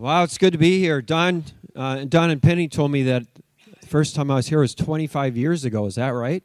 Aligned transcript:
Wow, 0.00 0.22
it's 0.22 0.38
good 0.38 0.54
to 0.54 0.58
be 0.58 0.78
here. 0.78 1.02
Don, 1.02 1.44
uh, 1.76 2.04
Don 2.04 2.30
and 2.30 2.42
Penny 2.42 2.68
told 2.68 2.90
me 2.90 3.02
that 3.02 3.22
the 3.82 3.86
first 3.86 4.14
time 4.14 4.30
I 4.30 4.36
was 4.36 4.46
here 4.46 4.60
was 4.60 4.74
25 4.74 5.36
years 5.36 5.66
ago. 5.66 5.84
Is 5.84 5.96
that 5.96 6.08
right? 6.08 6.42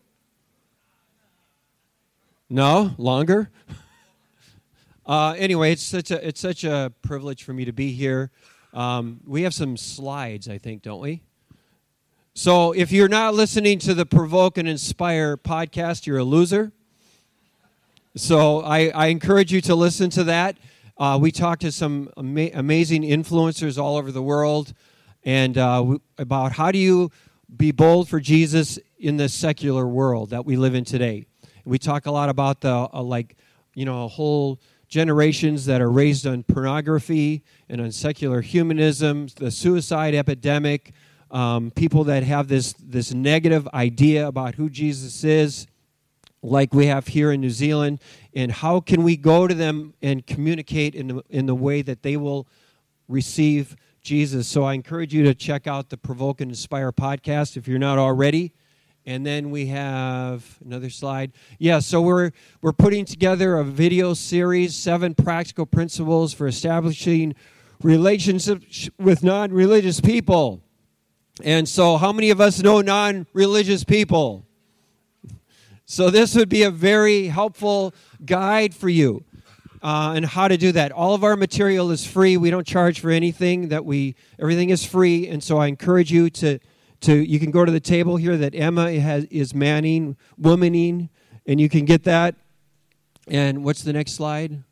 No, 2.50 2.94
longer. 2.98 3.50
Uh, 5.08 5.36
anyway, 5.38 5.72
it's 5.72 5.84
such 5.84 6.10
a 6.10 6.28
it's 6.28 6.42
such 6.42 6.64
a 6.64 6.92
privilege 7.04 7.44
for 7.44 7.54
me 7.54 7.64
to 7.64 7.72
be 7.72 7.92
here. 7.92 8.32
Um, 8.74 9.20
we 9.28 9.44
have 9.44 9.54
some 9.54 9.78
slides, 9.78 10.50
I 10.50 10.58
think, 10.58 10.82
don't 10.82 11.00
we? 11.00 11.22
So 12.34 12.72
if 12.72 12.92
you're 12.92 13.08
not 13.08 13.36
listening 13.36 13.78
to 13.82 13.94
the 13.94 14.08
Provoke 14.08 14.58
and 14.58 14.68
Inspire 14.68 15.38
podcast, 15.38 16.08
you're 16.08 16.18
a 16.18 16.24
loser. 16.24 16.72
So 18.16 18.62
I, 18.62 18.88
I 18.96 19.08
encourage 19.10 19.54
you 19.54 19.62
to 19.62 19.76
listen 19.76 20.10
to 20.10 20.24
that. 20.24 20.58
Uh, 20.98 21.18
we 21.22 21.30
talked 21.30 21.62
to 21.62 21.72
some 21.72 22.10
ama- 22.18 22.52
amazing 22.54 23.02
influencers 23.02 23.78
all 23.78 23.98
over 23.98 24.12
the 24.14 24.22
world, 24.22 24.74
and 25.24 25.58
uh, 25.58 25.98
about 26.18 26.54
how 26.54 26.72
do 26.72 26.78
you 26.78 27.12
be 27.58 27.72
bold 27.72 28.08
for 28.08 28.22
Jesus 28.22 28.80
in 28.98 29.18
the 29.18 29.28
secular 29.28 29.86
world 29.86 30.30
that 30.30 30.46
we 30.46 30.56
live 30.56 30.74
in 30.74 30.86
today. 30.86 31.26
We 31.66 31.80
talk 31.80 32.06
a 32.06 32.12
lot 32.12 32.30
about 32.30 32.62
the 32.62 32.88
uh, 32.94 33.02
like, 33.02 33.36
you 33.74 33.84
know, 33.84 34.08
whole 34.08 34.62
generations 34.88 35.66
that 35.66 35.82
are 35.82 35.92
raised 35.92 36.26
on 36.26 36.44
pornography 36.44 37.44
and 37.68 37.82
on 37.82 37.92
secular 37.92 38.40
humanism, 38.40 39.28
the 39.36 39.52
suicide 39.52 40.16
epidemic, 40.16 40.94
um, 41.30 41.72
people 41.72 42.06
that 42.06 42.24
have 42.24 42.48
this 42.48 42.74
this 42.80 43.14
negative 43.14 43.68
idea 43.74 44.28
about 44.28 44.56
who 44.56 44.70
Jesus 44.70 45.26
is 45.26 45.68
like 46.46 46.74
we 46.74 46.86
have 46.88 47.08
here 47.08 47.32
in 47.32 47.42
New 47.42 47.50
Zealand, 47.50 48.00
and 48.34 48.52
how 48.52 48.80
can 48.80 49.04
we 49.04 49.18
go 49.18 49.48
to 49.48 49.54
them 49.54 49.94
and 50.02 50.26
communicate 50.26 50.96
in 50.96 51.08
the, 51.08 51.24
in 51.30 51.46
the 51.46 51.56
way 51.56 51.82
that 51.82 52.04
they 52.04 52.18
will 52.18 52.48
receive 53.08 53.76
Jesus? 54.02 54.48
So 54.48 54.64
I 54.64 54.74
encourage 54.74 55.14
you 55.14 55.24
to 55.24 55.34
check 55.34 55.68
out 55.68 55.90
the 55.90 55.98
Provoke 55.98 56.42
and 56.42 56.52
Inspire 56.52 56.92
podcast 56.92 57.58
if 57.58 57.68
you're 57.68 57.80
not 57.80 57.98
already. 57.98 58.54
And 59.08 59.26
then 59.26 59.52
we 59.52 59.68
have 59.68 60.58
another 60.66 60.90
slide. 60.90 61.32
Yeah, 61.60 61.78
so 61.78 62.02
we're 62.02 62.32
we're 62.64 62.74
putting 62.74 63.06
together 63.06 63.58
a 63.58 63.64
video 63.64 64.16
series, 64.16 64.76
seven 64.76 65.14
practical 65.14 65.68
principles 65.68 66.34
for 66.34 66.48
establishing 66.48 67.36
relationships 67.84 68.90
with 68.98 69.24
non-religious 69.24 70.02
people. 70.02 70.64
And 71.44 71.70
so, 71.70 71.98
how 71.98 72.12
many 72.12 72.32
of 72.32 72.42
us 72.42 72.64
know 72.64 72.82
non-religious 72.82 73.84
people? 73.84 74.48
So, 75.86 76.10
this 76.10 76.36
would 76.36 76.50
be 76.50 76.64
a 76.64 76.72
very 76.72 77.28
helpful 77.28 77.94
guide 78.26 78.74
for 78.74 78.90
you 78.90 79.24
uh, 79.84 80.14
and 80.16 80.26
how 80.26 80.48
to 80.48 80.58
do 80.58 80.72
that. 80.72 80.92
All 80.92 81.14
of 81.14 81.24
our 81.24 81.36
material 81.36 81.92
is 81.92 82.06
free. 82.08 82.38
We 82.38 82.50
don't 82.50 82.66
charge 82.66 83.00
for 83.00 83.12
anything. 83.12 83.70
That 83.70 83.86
we 83.86 84.16
everything 84.40 84.72
is 84.72 84.84
free, 84.84 85.28
and 85.28 85.44
so 85.44 85.60
I 85.60 85.68
encourage 85.68 86.12
you 86.12 86.32
to 86.32 86.58
to 87.02 87.14
you 87.14 87.40
can 87.40 87.52
go 87.52 87.64
to 87.64 87.72
the 87.72 87.80
table 87.80 88.18
here 88.18 88.36
that 88.36 88.56
Emma 88.56 88.92
has, 88.94 89.26
is 89.26 89.54
manning, 89.54 90.18
womaning, 90.42 91.10
and 91.46 91.62
you 91.62 91.70
can 91.70 91.86
get 91.86 92.04
that. 92.06 92.34
And 93.28 93.64
what's 93.64 93.84
the 93.84 93.94
next 93.94 94.14
slide? 94.14 94.64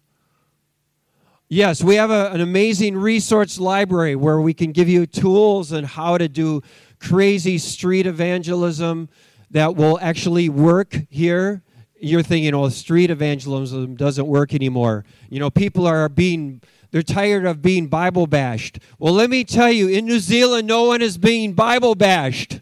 Yes, 1.47 1.83
we 1.83 1.93
have 1.95 2.09
a, 2.09 2.31
an 2.31 2.41
amazing 2.41 2.97
resource 2.97 3.59
library 3.59 4.15
where 4.15 4.41
we 4.41 4.55
can 4.55 4.71
give 4.71 4.89
you 4.89 5.05
tools 5.05 5.71
on 5.71 5.83
how 5.83 6.17
to 6.17 6.27
do 6.27 6.63
crazy 6.99 7.59
street 7.59 8.07
evangelism 8.07 9.09
that 9.53 9.75
will 9.75 9.99
actually 10.01 10.49
work 10.49 10.97
here. 11.09 11.63
You're 11.99 12.23
thinking, 12.23 12.53
oh, 12.53 12.67
street 12.69 13.09
evangelism 13.09 13.95
doesn't 13.95 14.27
work 14.27 14.53
anymore. 14.53 15.05
You 15.29 15.39
know, 15.39 15.49
people 15.49 15.87
are 15.87 16.09
being, 16.09 16.61
they're 16.91 17.03
tired 17.03 17.45
of 17.45 17.61
being 17.61 17.87
Bible 17.87 18.27
bashed. 18.27 18.79
Well, 18.99 19.13
let 19.13 19.29
me 19.29 19.43
tell 19.43 19.71
you, 19.71 19.87
in 19.87 20.05
New 20.05 20.19
Zealand, 20.19 20.67
no 20.67 20.83
one 20.85 21.01
is 21.01 21.17
being 21.17 21.53
Bible 21.53 21.95
bashed. 21.95 22.59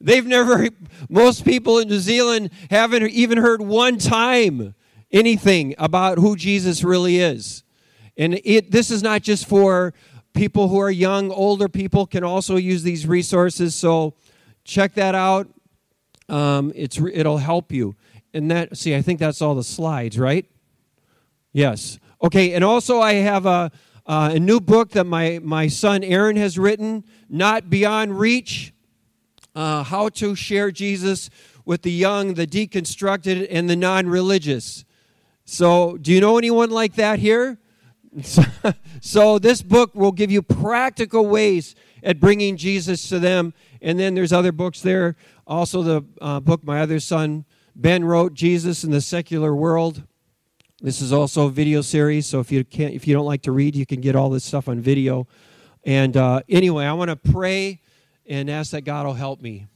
They've 0.00 0.26
never, 0.26 0.68
most 1.08 1.44
people 1.44 1.78
in 1.78 1.88
New 1.88 2.00
Zealand 2.00 2.50
haven't 2.70 3.06
even 3.10 3.38
heard 3.38 3.60
one 3.62 3.98
time 3.98 4.74
anything 5.12 5.74
about 5.78 6.18
who 6.18 6.34
Jesus 6.34 6.82
really 6.82 7.18
is. 7.18 7.62
And 8.16 8.40
it, 8.42 8.70
this 8.70 8.90
is 8.90 9.02
not 9.02 9.22
just 9.22 9.46
for 9.46 9.92
people 10.32 10.68
who 10.68 10.78
are 10.80 10.90
young, 10.90 11.30
older 11.30 11.68
people 11.68 12.06
can 12.06 12.24
also 12.24 12.56
use 12.56 12.82
these 12.82 13.06
resources. 13.06 13.74
So 13.74 14.14
check 14.64 14.94
that 14.94 15.14
out 15.14 15.48
um, 16.28 16.72
it's 16.74 16.98
it'll 16.98 17.38
help 17.38 17.72
you. 17.72 17.94
And 18.32 18.50
that 18.50 18.76
see, 18.76 18.94
I 18.94 19.02
think 19.02 19.20
that's 19.20 19.40
all 19.40 19.54
the 19.54 19.64
slides, 19.64 20.18
right? 20.18 20.46
Yes. 21.52 21.98
Okay, 22.22 22.54
and 22.54 22.64
also 22.64 23.00
I 23.00 23.14
have 23.14 23.46
a 23.46 23.70
uh, 24.06 24.32
a 24.34 24.38
new 24.38 24.60
book 24.60 24.90
that 24.90 25.04
my 25.04 25.40
my 25.42 25.68
son 25.68 26.02
Aaron 26.02 26.36
has 26.36 26.58
written, 26.58 27.04
not 27.28 27.70
beyond 27.70 28.18
reach. 28.18 28.72
Uh, 29.54 29.84
how 29.84 30.08
to 30.08 30.34
share 30.34 30.72
Jesus 30.72 31.30
with 31.64 31.82
the 31.82 31.92
young, 31.92 32.34
the 32.34 32.44
deconstructed, 32.44 33.46
and 33.48 33.70
the 33.70 33.76
non-religious. 33.76 34.84
So, 35.44 35.96
do 35.96 36.12
you 36.12 36.20
know 36.20 36.38
anyone 36.38 36.70
like 36.70 36.96
that 36.96 37.20
here? 37.20 37.58
so, 39.00 39.38
this 39.38 39.62
book 39.62 39.94
will 39.94 40.10
give 40.10 40.30
you 40.32 40.42
practical 40.42 41.26
ways 41.26 41.76
at 42.02 42.20
bringing 42.20 42.56
Jesus 42.56 43.08
to 43.08 43.18
them. 43.18 43.54
And 43.80 43.98
then 43.98 44.14
there's 44.14 44.32
other 44.32 44.52
books 44.52 44.80
there 44.80 45.16
also, 45.46 45.82
the 45.82 46.04
uh, 46.20 46.40
book 46.40 46.64
my 46.64 46.80
other 46.80 47.00
son 47.00 47.44
Ben 47.76 48.04
wrote, 48.04 48.34
Jesus 48.34 48.84
in 48.84 48.92
the 48.92 49.00
Secular 49.00 49.54
World. 49.54 50.04
This 50.80 51.00
is 51.00 51.12
also 51.12 51.46
a 51.46 51.50
video 51.50 51.80
series, 51.80 52.26
so 52.26 52.40
if 52.40 52.52
you 52.52 52.64
can't, 52.64 52.94
if 52.94 53.08
you 53.08 53.14
don't 53.14 53.26
like 53.26 53.42
to 53.42 53.52
read, 53.52 53.74
you 53.74 53.84
can 53.84 54.00
get 54.00 54.14
all 54.14 54.30
this 54.30 54.44
stuff 54.44 54.68
on 54.68 54.80
video. 54.80 55.26
And 55.84 56.16
uh, 56.16 56.42
anyway, 56.48 56.84
I 56.84 56.92
want 56.92 57.10
to 57.10 57.16
pray 57.16 57.80
and 58.26 58.48
ask 58.48 58.70
that 58.70 58.82
God 58.82 59.06
will 59.06 59.14
help 59.14 59.42
me. 59.42 59.66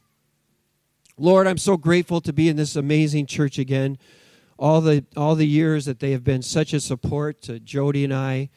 Lord, 1.18 1.46
I'm 1.46 1.58
so 1.58 1.76
grateful 1.76 2.20
to 2.20 2.32
be 2.32 2.48
in 2.48 2.56
this 2.56 2.76
amazing 2.76 3.26
church 3.26 3.58
again. 3.58 3.98
All 4.58 4.80
the 4.80 5.04
all 5.16 5.34
the 5.34 5.46
years 5.46 5.84
that 5.86 5.98
they 5.98 6.12
have 6.12 6.24
been 6.24 6.42
such 6.42 6.72
a 6.72 6.80
support 6.80 7.42
to 7.42 7.58
Jody 7.58 8.04
and 8.04 8.14
I, 8.14 8.48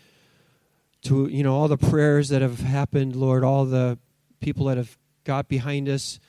to 1.03 1.27
you 1.27 1.44
know 1.44 1.55
all 1.55 1.67
the 1.67 1.77
prayers 1.77 2.29
that 2.29 2.41
have 2.41 2.59
happened, 2.59 3.16
Lord, 3.16 3.44
all 3.44 3.66
the 3.66 3.97
people 4.39 4.67
that 4.67 4.77
have 4.77 4.97
got 5.23 5.47
behind 5.47 5.89
us 5.89 6.19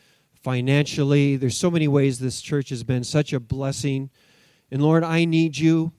financially. 0.42 1.36
There's 1.36 1.56
so 1.56 1.70
many 1.70 1.88
ways 1.88 2.19
this 2.19 2.41
church 2.41 2.70
has 2.70 2.82
been 2.82 3.04
such 3.04 3.32
a 3.32 3.41
blessing. 3.41 4.10
And 4.70 4.82
Lord, 4.82 5.04
I 5.04 5.25
need 5.25 5.56
you. 5.56 5.92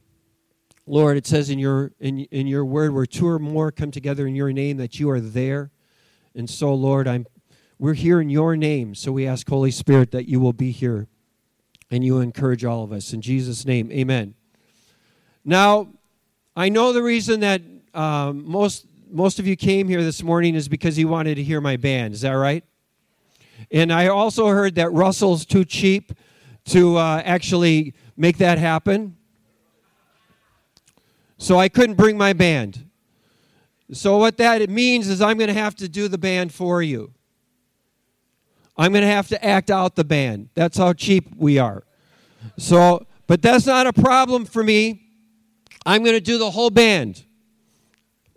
Lord, 0.85 1.15
it 1.15 1.25
says 1.25 1.49
in 1.49 1.59
your 1.59 1.93
in, 1.99 2.21
in 2.25 2.47
your 2.47 2.65
word 2.65 2.93
where 2.93 3.05
two 3.05 3.27
or 3.27 3.39
more 3.39 3.71
come 3.71 3.91
together 3.91 4.27
in 4.27 4.35
your 4.35 4.51
name 4.51 4.77
that 4.77 4.99
you 4.99 5.09
are 5.09 5.21
there. 5.21 5.71
And 6.35 6.49
so, 6.49 6.73
Lord, 6.73 7.07
I'm 7.07 7.25
we're 7.79 7.93
here 7.93 8.19
in 8.19 8.29
your 8.29 8.55
name. 8.55 8.95
So 8.95 9.11
we 9.11 9.25
ask, 9.25 9.47
Holy 9.49 9.71
Spirit, 9.71 10.11
that 10.11 10.27
you 10.27 10.39
will 10.39 10.53
be 10.53 10.71
here 10.71 11.07
and 11.89 12.03
you 12.03 12.19
encourage 12.19 12.65
all 12.65 12.83
of 12.83 12.91
us. 12.91 13.13
In 13.13 13.21
Jesus' 13.21 13.65
name, 13.65 13.91
amen. 13.91 14.35
Now, 15.45 15.89
I 16.55 16.69
know 16.69 16.93
the 16.93 17.03
reason 17.03 17.41
that 17.41 17.61
um, 17.93 18.49
most 18.49 18.85
most 19.09 19.39
of 19.39 19.47
you 19.47 19.55
came 19.55 19.87
here 19.87 20.01
this 20.03 20.23
morning 20.23 20.55
is 20.55 20.67
because 20.67 20.97
you 20.97 21.07
wanted 21.07 21.35
to 21.35 21.43
hear 21.43 21.61
my 21.61 21.77
band. 21.77 22.13
Is 22.13 22.21
that 22.21 22.31
right? 22.31 22.63
And 23.71 23.91
I 23.91 24.07
also 24.07 24.47
heard 24.47 24.75
that 24.75 24.91
Russell's 24.91 25.45
too 25.45 25.65
cheap 25.65 26.13
to 26.65 26.97
uh, 26.97 27.21
actually 27.25 27.93
make 28.15 28.37
that 28.37 28.57
happen. 28.57 29.17
So 31.37 31.59
I 31.59 31.69
couldn't 31.69 31.95
bring 31.95 32.17
my 32.17 32.33
band. 32.33 32.89
So 33.91 34.17
what 34.17 34.37
that 34.37 34.69
means 34.69 35.07
is 35.07 35.21
I'm 35.21 35.37
going 35.37 35.49
to 35.49 35.53
have 35.53 35.75
to 35.75 35.89
do 35.89 36.07
the 36.07 36.17
band 36.17 36.53
for 36.53 36.81
you. 36.81 37.13
I'm 38.77 38.91
going 38.91 39.03
to 39.03 39.07
have 39.11 39.27
to 39.27 39.45
act 39.45 39.69
out 39.69 39.95
the 39.95 40.03
band. 40.03 40.49
That's 40.55 40.77
how 40.77 40.93
cheap 40.93 41.35
we 41.35 41.59
are. 41.59 41.83
So, 42.57 43.05
but 43.27 43.41
that's 43.41 43.65
not 43.65 43.87
a 43.87 43.93
problem 43.93 44.45
for 44.45 44.63
me. 44.63 45.01
I'm 45.85 46.03
going 46.03 46.15
to 46.15 46.21
do 46.21 46.37
the 46.37 46.51
whole 46.51 46.69
band. 46.69 47.23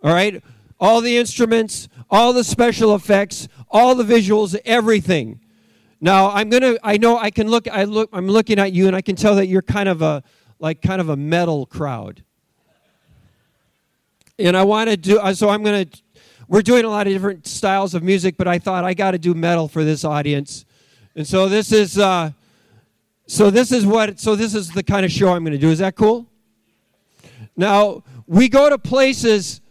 All 0.03 0.13
right? 0.13 0.43
All 0.79 1.01
the 1.01 1.17
instruments, 1.17 1.87
all 2.09 2.33
the 2.33 2.43
special 2.43 2.93
effects, 2.93 3.47
all 3.69 3.95
the 3.95 4.03
visuals, 4.03 4.57
everything. 4.65 5.39
Now 5.99 6.29
I'm 6.29 6.49
gonna. 6.49 6.75
I 6.83 6.97
know 6.97 7.17
I 7.17 7.31
can 7.31 7.47
look. 7.47 7.67
I 7.67 7.83
look. 7.85 8.09
I'm 8.13 8.27
looking 8.27 8.59
at 8.59 8.71
you, 8.71 8.87
and 8.87 8.95
I 8.95 9.01
can 9.01 9.15
tell 9.15 9.35
that 9.35 9.47
you're 9.47 9.61
kind 9.61 9.89
of 9.89 10.01
a 10.01 10.23
like 10.59 10.81
kind 10.81 11.01
of 11.01 11.09
a 11.09 11.17
metal 11.17 11.65
crowd. 11.65 12.23
And 14.39 14.55
I 14.55 14.63
want 14.63 14.89
to 14.89 14.97
do. 14.97 15.19
Uh, 15.19 15.33
so 15.33 15.49
I'm 15.49 15.63
gonna. 15.63 15.85
We're 16.47 16.61
doing 16.61 16.85
a 16.85 16.89
lot 16.89 17.07
of 17.07 17.13
different 17.13 17.47
styles 17.47 17.93
of 17.93 18.03
music, 18.03 18.37
but 18.37 18.47
I 18.47 18.59
thought 18.59 18.85
I 18.85 18.93
got 18.93 19.11
to 19.11 19.17
do 19.17 19.33
metal 19.33 19.67
for 19.67 19.83
this 19.83 20.05
audience, 20.05 20.65
and 21.15 21.27
so 21.27 21.49
this 21.49 21.71
is. 21.71 21.97
Uh, 21.97 22.31
so 23.25 23.49
this 23.49 23.71
is 23.71 23.85
what. 23.85 24.19
So 24.19 24.35
this 24.35 24.53
is 24.53 24.69
the 24.71 24.83
kind 24.83 25.03
of 25.03 25.11
show 25.11 25.33
I'm 25.33 25.43
to 25.45 25.57
do. 25.57 25.69
Is 25.69 25.79
that 25.79 25.95
cool? 25.95 26.27
Now 27.55 28.03
we 28.27 28.49
go 28.49 28.69
to 28.69 28.77
places 28.77 29.61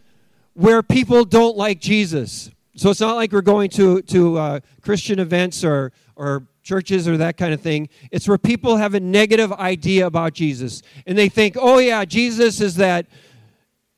where 0.53 0.83
people 0.83 1.23
don't 1.23 1.55
like 1.55 1.79
Jesus. 1.79 2.51
So 2.77 2.91
it's 2.91 3.01
not 3.01 3.15
like 3.15 3.31
we're 3.31 3.41
going 3.41 3.69
to, 3.71 4.03
to 4.03 4.37
uh, 4.37 4.59
Christian 4.81 5.17
events 5.17 5.63
or, 5.63 5.91
or 6.15 6.47
churches 6.61 7.07
or 7.07 7.17
that 7.17 7.35
kind 7.35 7.51
of 7.51 7.59
thing. 7.59 7.89
It's 8.11 8.27
where 8.27 8.37
people 8.37 8.77
have 8.77 8.93
a 8.93 8.99
negative 8.99 9.51
idea 9.51 10.05
about 10.05 10.33
Jesus. 10.33 10.83
And 11.07 11.17
they 11.17 11.27
think, 11.27 11.57
oh, 11.59 11.79
yeah, 11.79 12.05
Jesus 12.05 12.61
is 12.61 12.75
that 12.75 13.07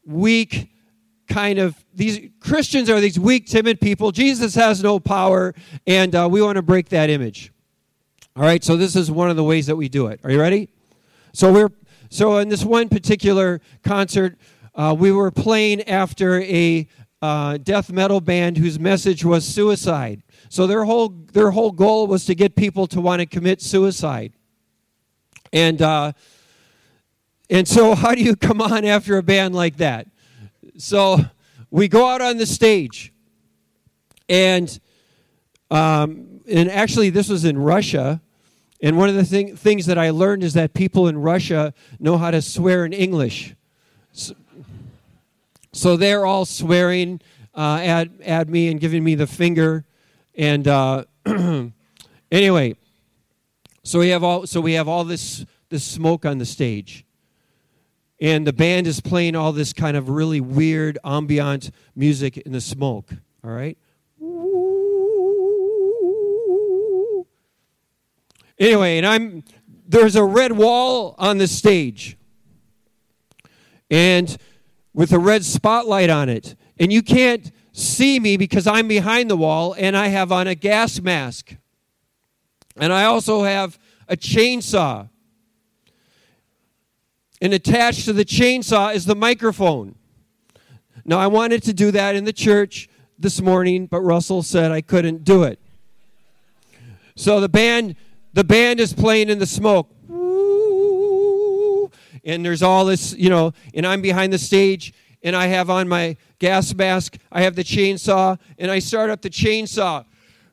weak, 0.05 0.71
kind 1.27 1.59
of 1.59 1.75
these 1.93 2.29
Christians 2.39 2.89
are 2.89 3.01
these 3.01 3.19
weak, 3.19 3.47
timid 3.47 3.81
people. 3.81 4.13
Jesus 4.13 4.55
has 4.55 4.81
no 4.81 4.97
power, 4.97 5.53
and 5.85 6.15
uh, 6.15 6.29
we 6.31 6.41
want 6.41 6.55
to 6.55 6.61
break 6.61 6.87
that 6.89 7.09
image. 7.09 7.51
All 8.37 8.43
right, 8.43 8.63
so 8.63 8.77
this 8.77 8.95
is 8.95 9.11
one 9.11 9.29
of 9.29 9.35
the 9.35 9.43
ways 9.43 9.67
that 9.67 9.75
we 9.75 9.89
do 9.89 10.07
it. 10.07 10.21
Are 10.23 10.31
you 10.31 10.39
ready? 10.39 10.69
So 11.33 11.51
we're 11.51 11.69
so 12.09 12.37
in 12.37 12.47
this 12.47 12.63
one 12.63 12.87
particular 12.87 13.59
concert, 13.83 14.37
uh, 14.73 14.95
we 14.97 15.11
were 15.11 15.29
playing 15.29 15.83
after 15.83 16.41
a 16.41 16.87
uh, 17.21 17.57
death 17.57 17.91
metal 17.91 18.21
band 18.21 18.57
whose 18.57 18.79
message 18.79 19.25
was 19.25 19.45
suicide. 19.45 20.23
So 20.49 20.67
their 20.67 20.85
whole 20.85 21.09
their 21.09 21.51
whole 21.51 21.71
goal 21.71 22.07
was 22.07 22.25
to 22.25 22.35
get 22.35 22.55
people 22.55 22.87
to 22.87 23.01
want 23.01 23.19
to 23.19 23.25
commit 23.25 23.61
suicide. 23.61 24.33
And 25.51 25.81
uh, 25.81 26.13
and 27.49 27.67
so 27.67 27.95
how 27.95 28.15
do 28.15 28.21
you 28.21 28.35
come 28.35 28.61
on 28.61 28.85
after 28.85 29.17
a 29.17 29.23
band 29.23 29.55
like 29.55 29.77
that? 29.77 30.07
So 30.77 31.19
we 31.71 31.87
go 31.87 32.07
out 32.07 32.21
on 32.21 32.37
the 32.37 32.45
stage, 32.45 33.13
and 34.27 34.79
um, 35.69 36.41
and 36.49 36.69
actually 36.71 37.09
this 37.09 37.29
was 37.29 37.45
in 37.45 37.57
Russia. 37.57 38.21
And 38.81 38.97
one 38.97 39.09
of 39.09 39.15
the 39.15 39.25
thing, 39.25 39.57
things 39.57 39.87
that 39.87 39.97
I 39.97 40.09
learned 40.11 40.41
is 40.41 40.53
that 40.53 40.73
people 40.73 41.09
in 41.09 41.17
Russia 41.17 41.73
know 41.99 42.17
how 42.17 42.31
to 42.31 42.41
swear 42.41 42.85
in 42.85 42.93
English. 42.93 43.53
So, 44.13 44.35
so 45.71 45.97
they're 45.97 46.25
all 46.25 46.45
swearing 46.45 47.21
uh, 47.53 47.79
at, 47.81 48.09
at 48.21 48.49
me 48.49 48.69
and 48.69 48.79
giving 48.79 49.03
me 49.03 49.15
the 49.15 49.27
finger. 49.27 49.85
And 50.35 50.67
uh, 50.67 51.05
anyway, 52.31 52.75
so 53.83 53.99
we 53.99 54.09
have 54.09 54.23
all 54.23 54.45
so 54.45 54.61
we 54.61 54.73
have 54.73 54.87
all 54.87 55.03
this 55.03 55.45
this 55.69 55.83
smoke 55.83 56.25
on 56.25 56.37
the 56.37 56.45
stage, 56.45 57.05
and 58.21 58.45
the 58.45 58.53
band 58.53 58.87
is 58.87 59.01
playing 59.01 59.35
all 59.35 59.51
this 59.51 59.73
kind 59.73 59.97
of 59.97 60.09
really 60.09 60.39
weird 60.39 60.97
ambient 61.03 61.71
music 61.95 62.37
in 62.37 62.51
the 62.51 62.61
smoke. 62.61 63.11
All 63.43 63.51
right. 63.51 63.77
Anyway, 68.59 68.97
and 68.97 69.05
I'm 69.05 69.43
there's 69.87 70.15
a 70.15 70.23
red 70.23 70.51
wall 70.51 71.15
on 71.17 71.37
the 71.37 71.47
stage, 71.47 72.17
and 73.89 74.37
with 74.93 75.11
a 75.11 75.19
red 75.19 75.45
spotlight 75.45 76.09
on 76.09 76.29
it, 76.29 76.55
and 76.77 76.91
you 76.91 77.01
can't 77.01 77.51
see 77.71 78.19
me 78.19 78.37
because 78.37 78.67
I'm 78.67 78.87
behind 78.87 79.29
the 79.29 79.37
wall 79.37 79.75
and 79.77 79.95
I 79.95 80.07
have 80.07 80.31
on 80.31 80.47
a 80.47 80.55
gas 80.55 80.99
mask. 80.99 81.55
And 82.75 82.91
I 82.91 83.05
also 83.05 83.43
have 83.43 83.77
a 84.07 84.15
chainsaw. 84.15 85.09
And 87.41 87.53
attached 87.53 88.05
to 88.05 88.13
the 88.13 88.25
chainsaw 88.25 88.93
is 88.93 89.05
the 89.05 89.15
microphone. 89.15 89.95
Now, 91.05 91.19
I 91.19 91.27
wanted 91.27 91.63
to 91.63 91.73
do 91.73 91.91
that 91.91 92.15
in 92.15 92.25
the 92.25 92.33
church 92.33 92.89
this 93.17 93.41
morning, 93.41 93.85
but 93.87 94.01
Russell 94.01 94.43
said 94.43 94.71
I 94.71 94.81
couldn't 94.81 95.23
do 95.23 95.43
it. 95.43 95.59
So 97.15 97.39
the 97.39 97.49
band, 97.49 97.95
the 98.33 98.43
band 98.43 98.79
is 98.79 98.93
playing 98.93 99.29
in 99.29 99.39
the 99.39 99.45
smoke. 99.45 99.89
And 102.23 102.45
there's 102.45 102.63
all 102.63 102.85
this, 102.85 103.13
you 103.13 103.29
know, 103.29 103.53
and 103.73 103.85
I'm 103.85 104.01
behind 104.01 104.33
the 104.33 104.37
stage 104.37 104.93
and 105.23 105.35
I 105.35 105.47
have 105.47 105.69
on 105.69 105.87
my 105.87 106.17
gas 106.39 106.73
mask, 106.73 107.17
I 107.31 107.41
have 107.41 107.55
the 107.55 107.63
chainsaw, 107.63 108.39
and 108.57 108.71
I 108.71 108.79
start 108.79 109.09
up 109.09 109.21
the 109.21 109.29
chainsaw. 109.29 110.05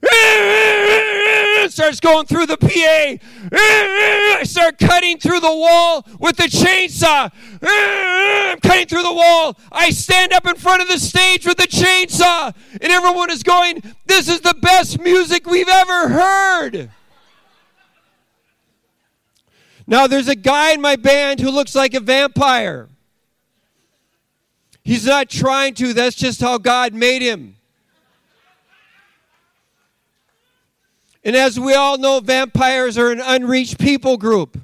It 0.03 1.73
starts 1.73 1.99
going 2.01 2.27
through 2.27 2.47
the 2.47 2.57
PA. 2.57 3.19
I 3.53 4.43
start 4.45 4.79
cutting 4.79 5.19
through 5.19 5.41
the 5.41 5.49
wall 5.49 6.07
with 6.21 6.37
the 6.37 6.45
chainsaw. 6.45 7.31
I'm 7.63 8.61
cutting 8.61 8.87
through 8.87 9.03
the 9.03 9.13
wall. 9.13 9.59
I 9.73 9.91
stand 9.91 10.33
up 10.33 10.47
in 10.47 10.55
front 10.57 10.83
of 10.83 10.89
the 10.89 10.99
stage 10.99 11.45
with 11.47 11.57
the 11.57 11.67
chainsaw, 11.67 12.55
and 12.81 12.93
everyone 12.93 13.31
is 13.31 13.43
going, 13.43 13.83
This 14.05 14.29
is 14.29 14.43
the 14.43 14.55
best 14.55 15.01
music 15.01 15.47
we've 15.47 15.69
ever 15.69 16.09
heard. 16.09 16.91
Now, 19.87 20.07
there's 20.07 20.29
a 20.29 20.35
guy 20.35 20.73
in 20.73 20.81
my 20.81 20.97
band 20.97 21.41
who 21.41 21.51
looks 21.51 21.75
like 21.75 21.95
a 21.95 22.01
vampire. 22.01 22.89
He's 24.83 25.07
not 25.07 25.29
trying 25.29 25.75
to, 25.75 25.93
that's 25.93 26.17
just 26.17 26.41
how 26.41 26.59
God 26.59 26.95
made 26.95 27.23
him. 27.23 27.57
And 31.25 31.35
as 31.35 31.59
we 31.59 31.75
all 31.75 31.99
know, 31.99 32.21
vampires 32.21 32.97
are 32.97 33.11
an 33.11 33.21
unreached 33.21 33.79
people 33.79 34.17
group. 34.17 34.59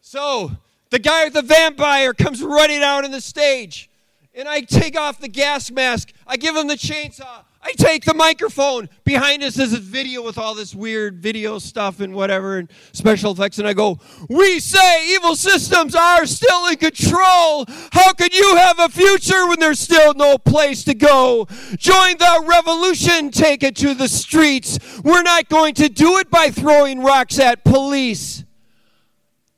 So 0.00 0.52
the 0.88 0.98
guy 0.98 1.24
with 1.24 1.34
the 1.34 1.42
vampire 1.42 2.14
comes 2.14 2.42
running 2.42 2.82
out 2.82 3.04
on 3.04 3.10
the 3.10 3.20
stage, 3.20 3.90
and 4.34 4.48
I 4.48 4.60
take 4.60 4.98
off 4.98 5.20
the 5.20 5.28
gas 5.28 5.70
mask. 5.70 6.12
I 6.26 6.36
give 6.36 6.56
him 6.56 6.66
the 6.66 6.76
chainsaw. 6.76 7.44
I 7.66 7.72
take 7.72 8.04
the 8.04 8.12
microphone. 8.12 8.90
Behind 9.04 9.42
us 9.42 9.58
is 9.58 9.72
a 9.72 9.80
video 9.80 10.22
with 10.22 10.36
all 10.36 10.54
this 10.54 10.74
weird 10.74 11.22
video 11.22 11.58
stuff 11.58 12.00
and 12.00 12.14
whatever 12.14 12.58
and 12.58 12.70
special 12.92 13.32
effects. 13.32 13.58
And 13.58 13.66
I 13.66 13.72
go, 13.72 13.98
We 14.28 14.60
say 14.60 15.14
evil 15.14 15.34
systems 15.34 15.94
are 15.94 16.26
still 16.26 16.66
in 16.66 16.76
control. 16.76 17.64
How 17.92 18.12
can 18.12 18.28
you 18.32 18.56
have 18.56 18.78
a 18.78 18.90
future 18.90 19.48
when 19.48 19.60
there's 19.60 19.80
still 19.80 20.12
no 20.12 20.36
place 20.36 20.84
to 20.84 20.94
go? 20.94 21.46
Join 21.78 22.18
the 22.18 22.44
revolution. 22.46 23.30
Take 23.30 23.62
it 23.62 23.76
to 23.76 23.94
the 23.94 24.08
streets. 24.08 24.78
We're 25.02 25.22
not 25.22 25.48
going 25.48 25.72
to 25.74 25.88
do 25.88 26.18
it 26.18 26.30
by 26.30 26.50
throwing 26.50 27.00
rocks 27.00 27.38
at 27.38 27.64
police. 27.64 28.44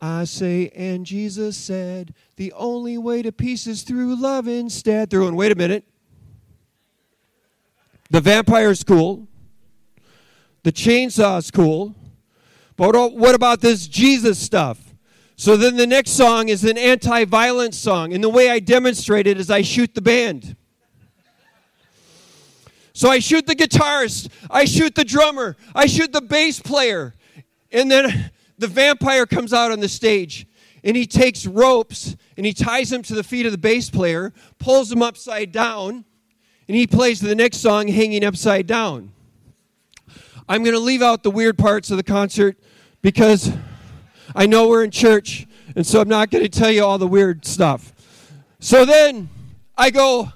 I 0.00 0.24
say, 0.24 0.70
and 0.76 1.04
Jesus 1.04 1.56
said, 1.56 2.14
the 2.36 2.52
only 2.52 2.98
way 2.98 3.22
to 3.22 3.32
peace 3.32 3.66
is 3.66 3.82
through 3.82 4.14
love 4.14 4.46
instead. 4.46 5.12
And 5.12 5.36
wait 5.36 5.50
a 5.50 5.56
minute. 5.56 5.84
The 8.10 8.20
vampire's 8.20 8.84
cool. 8.84 9.28
The 10.62 10.72
chainsaw's 10.72 11.50
cool. 11.50 11.94
But 12.76 12.94
what 13.14 13.34
about 13.34 13.60
this 13.60 13.86
Jesus 13.86 14.38
stuff? 14.38 14.94
So 15.36 15.56
then 15.56 15.76
the 15.76 15.86
next 15.86 16.12
song 16.12 16.48
is 16.48 16.64
an 16.64 16.78
anti 16.78 17.24
violence 17.24 17.78
song. 17.78 18.12
And 18.12 18.22
the 18.22 18.28
way 18.28 18.50
I 18.50 18.58
demonstrate 18.58 19.26
it 19.26 19.38
is 19.38 19.50
I 19.50 19.62
shoot 19.62 19.94
the 19.94 20.02
band. 20.02 20.56
So 22.92 23.10
I 23.10 23.18
shoot 23.18 23.46
the 23.46 23.54
guitarist, 23.54 24.30
I 24.50 24.64
shoot 24.64 24.94
the 24.94 25.04
drummer, 25.04 25.58
I 25.74 25.84
shoot 25.84 26.12
the 26.12 26.22
bass 26.22 26.60
player. 26.60 27.14
And 27.70 27.90
then 27.90 28.30
the 28.56 28.68
vampire 28.68 29.26
comes 29.26 29.52
out 29.52 29.70
on 29.70 29.80
the 29.80 29.88
stage 29.88 30.46
and 30.82 30.96
he 30.96 31.06
takes 31.06 31.46
ropes 31.46 32.16
and 32.38 32.46
he 32.46 32.54
ties 32.54 32.88
them 32.88 33.02
to 33.02 33.14
the 33.14 33.22
feet 33.22 33.44
of 33.44 33.52
the 33.52 33.58
bass 33.58 33.90
player, 33.90 34.32
pulls 34.58 34.88
them 34.88 35.02
upside 35.02 35.52
down 35.52 36.06
and 36.68 36.76
he 36.76 36.86
plays 36.86 37.20
the 37.20 37.34
next 37.34 37.58
song 37.58 37.88
hanging 37.88 38.24
upside 38.24 38.66
down. 38.66 39.12
I'm 40.48 40.62
going 40.62 40.74
to 40.74 40.80
leave 40.80 41.02
out 41.02 41.22
the 41.22 41.30
weird 41.30 41.58
parts 41.58 41.90
of 41.90 41.96
the 41.96 42.02
concert 42.02 42.56
because 43.02 43.52
I 44.34 44.46
know 44.46 44.68
we're 44.68 44.84
in 44.84 44.90
church, 44.90 45.46
and 45.74 45.86
so 45.86 46.00
I'm 46.00 46.08
not 46.08 46.30
going 46.30 46.44
to 46.44 46.48
tell 46.48 46.70
you 46.70 46.84
all 46.84 46.98
the 46.98 47.06
weird 47.06 47.44
stuff. 47.44 47.92
So 48.60 48.84
then 48.84 49.28
I 49.76 49.90
go, 49.90 50.32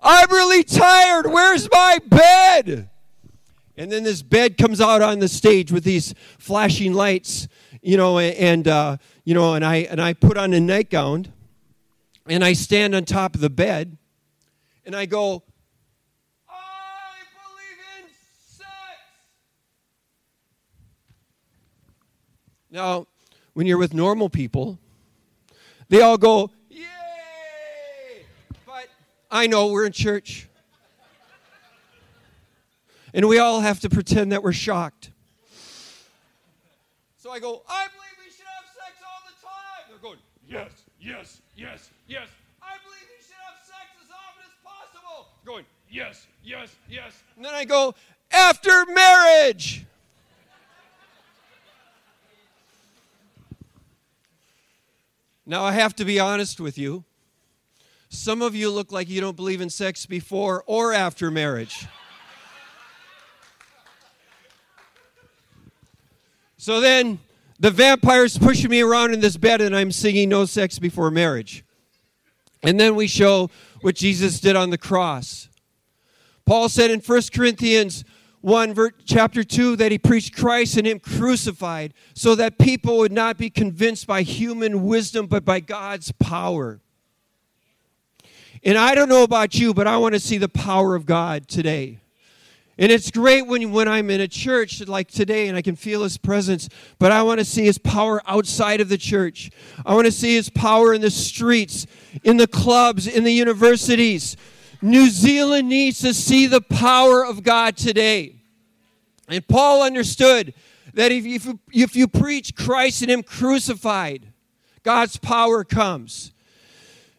I'm 0.00 0.30
really 0.30 0.62
tired. 0.62 1.26
Where's 1.26 1.68
my 1.70 1.98
bed? 2.06 2.88
And 3.76 3.92
then 3.92 4.04
this 4.04 4.22
bed 4.22 4.56
comes 4.56 4.80
out 4.80 5.02
on 5.02 5.18
the 5.18 5.28
stage 5.28 5.70
with 5.70 5.84
these 5.84 6.14
flashing 6.38 6.94
lights, 6.94 7.48
you 7.82 7.96
know, 7.96 8.18
and 8.18 8.66
uh, 8.66 8.96
you 9.24 9.34
know, 9.34 9.54
and 9.54 9.64
I 9.64 9.76
and 9.76 10.00
I 10.00 10.12
put 10.14 10.38
on 10.38 10.54
a 10.54 10.60
nightgown, 10.60 11.32
and 12.26 12.44
I 12.44 12.54
stand 12.54 12.94
on 12.94 13.04
top 13.04 13.34
of 13.34 13.40
the 13.40 13.50
bed, 13.50 13.98
and 14.86 14.94
I 14.94 15.04
go, 15.04 15.42
I 16.48 17.18
believe 17.34 18.04
in 18.04 18.10
sex. 18.38 18.66
Now, 22.70 23.06
when 23.52 23.66
you're 23.66 23.78
with 23.78 23.92
normal 23.92 24.30
people, 24.30 24.78
they 25.88 26.00
all 26.00 26.16
go, 26.16 26.50
Yay! 26.70 26.84
But 28.64 28.88
I 29.30 29.48
know 29.48 29.66
we're 29.72 29.86
in 29.86 29.92
church. 29.92 30.48
And 33.12 33.26
we 33.28 33.38
all 33.38 33.60
have 33.60 33.80
to 33.80 33.88
pretend 33.88 34.32
that 34.32 34.42
we're 34.42 34.52
shocked. 34.52 35.10
So 37.16 37.30
I 37.30 37.40
go, 37.40 37.62
I 37.68 37.86
believe 37.88 38.24
we 38.24 38.30
should 38.30 38.46
have 38.46 38.66
sex 38.66 39.02
all 39.02 39.22
the 39.26 39.46
time. 39.46 39.88
They're 39.88 39.98
going, 39.98 40.18
Yes, 40.46 40.70
yes, 41.00 41.40
yes, 41.56 41.90
yes 42.06 42.28
yes, 45.90 46.26
yes, 46.42 46.74
yes. 46.88 47.12
And 47.36 47.44
then 47.44 47.54
I 47.54 47.64
go, 47.64 47.94
after 48.30 48.84
marriage. 48.86 49.84
now, 55.46 55.64
I 55.64 55.72
have 55.72 55.94
to 55.96 56.04
be 56.04 56.18
honest 56.18 56.60
with 56.60 56.76
you. 56.76 57.04
Some 58.08 58.42
of 58.42 58.54
you 58.54 58.70
look 58.70 58.92
like 58.92 59.08
you 59.08 59.20
don't 59.20 59.36
believe 59.36 59.60
in 59.60 59.70
sex 59.70 60.06
before 60.06 60.64
or 60.66 60.92
after 60.92 61.30
marriage. 61.30 61.86
so 66.56 66.80
then 66.80 67.18
the 67.58 67.70
vampire's 67.70 68.36
pushing 68.36 68.70
me 68.70 68.80
around 68.80 69.14
in 69.14 69.20
this 69.20 69.36
bed, 69.36 69.60
and 69.60 69.74
I'm 69.74 69.90
singing 69.90 70.28
No 70.28 70.44
Sex 70.44 70.78
Before 70.78 71.10
Marriage. 71.10 71.64
And 72.62 72.78
then 72.78 72.94
we 72.96 73.06
show 73.06 73.50
what 73.80 73.94
Jesus 73.94 74.40
did 74.40 74.56
on 74.56 74.70
the 74.70 74.78
cross. 74.78 75.48
Paul 76.46 76.68
said 76.68 76.92
in 76.92 77.00
1 77.00 77.22
Corinthians 77.34 78.04
1, 78.40 78.92
chapter 79.04 79.42
2, 79.42 79.74
that 79.76 79.90
he 79.90 79.98
preached 79.98 80.36
Christ 80.36 80.76
and 80.76 80.86
Him 80.86 81.00
crucified 81.00 81.92
so 82.14 82.36
that 82.36 82.58
people 82.58 82.98
would 82.98 83.10
not 83.10 83.36
be 83.36 83.50
convinced 83.50 84.06
by 84.06 84.22
human 84.22 84.84
wisdom, 84.84 85.26
but 85.26 85.44
by 85.44 85.58
God's 85.58 86.12
power. 86.12 86.80
And 88.62 88.78
I 88.78 88.94
don't 88.94 89.08
know 89.08 89.24
about 89.24 89.56
you, 89.56 89.74
but 89.74 89.88
I 89.88 89.96
want 89.96 90.14
to 90.14 90.20
see 90.20 90.38
the 90.38 90.48
power 90.48 90.94
of 90.94 91.04
God 91.04 91.48
today. 91.48 91.98
And 92.78 92.92
it's 92.92 93.10
great 93.10 93.46
when, 93.46 93.72
when 93.72 93.88
I'm 93.88 94.10
in 94.10 94.20
a 94.20 94.28
church 94.28 94.86
like 94.86 95.08
today 95.10 95.48
and 95.48 95.56
I 95.56 95.62
can 95.62 95.74
feel 95.74 96.04
His 96.04 96.16
presence, 96.16 96.68
but 97.00 97.10
I 97.10 97.22
want 97.22 97.40
to 97.40 97.44
see 97.44 97.64
His 97.64 97.78
power 97.78 98.22
outside 98.26 98.80
of 98.80 98.88
the 98.88 98.98
church. 98.98 99.50
I 99.84 99.94
want 99.94 100.06
to 100.06 100.12
see 100.12 100.34
His 100.36 100.50
power 100.50 100.94
in 100.94 101.00
the 101.00 101.10
streets, 101.10 101.86
in 102.22 102.36
the 102.36 102.46
clubs, 102.46 103.08
in 103.08 103.24
the 103.24 103.32
universities. 103.32 104.36
New 104.86 105.10
Zealand 105.10 105.68
needs 105.68 105.98
to 106.00 106.14
see 106.14 106.46
the 106.46 106.60
power 106.60 107.24
of 107.24 107.42
God 107.42 107.76
today. 107.76 108.36
And 109.28 109.46
Paul 109.48 109.82
understood 109.82 110.54
that 110.94 111.10
if 111.10 111.26
you, 111.26 111.58
if 111.72 111.96
you 111.96 112.06
preach 112.06 112.54
Christ 112.54 113.02
and 113.02 113.10
Him 113.10 113.24
crucified, 113.24 114.32
God's 114.84 115.16
power 115.16 115.64
comes. 115.64 116.32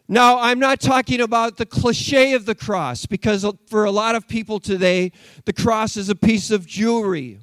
Now, 0.08 0.38
I'm 0.38 0.58
not 0.58 0.80
talking 0.80 1.20
about 1.20 1.58
the 1.58 1.66
cliche 1.66 2.32
of 2.32 2.46
the 2.46 2.54
cross, 2.54 3.04
because 3.04 3.44
for 3.66 3.84
a 3.84 3.90
lot 3.90 4.14
of 4.14 4.26
people 4.26 4.58
today, 4.58 5.12
the 5.44 5.52
cross 5.52 5.98
is 5.98 6.08
a 6.08 6.14
piece 6.14 6.50
of 6.50 6.66
jewelry. 6.66 7.38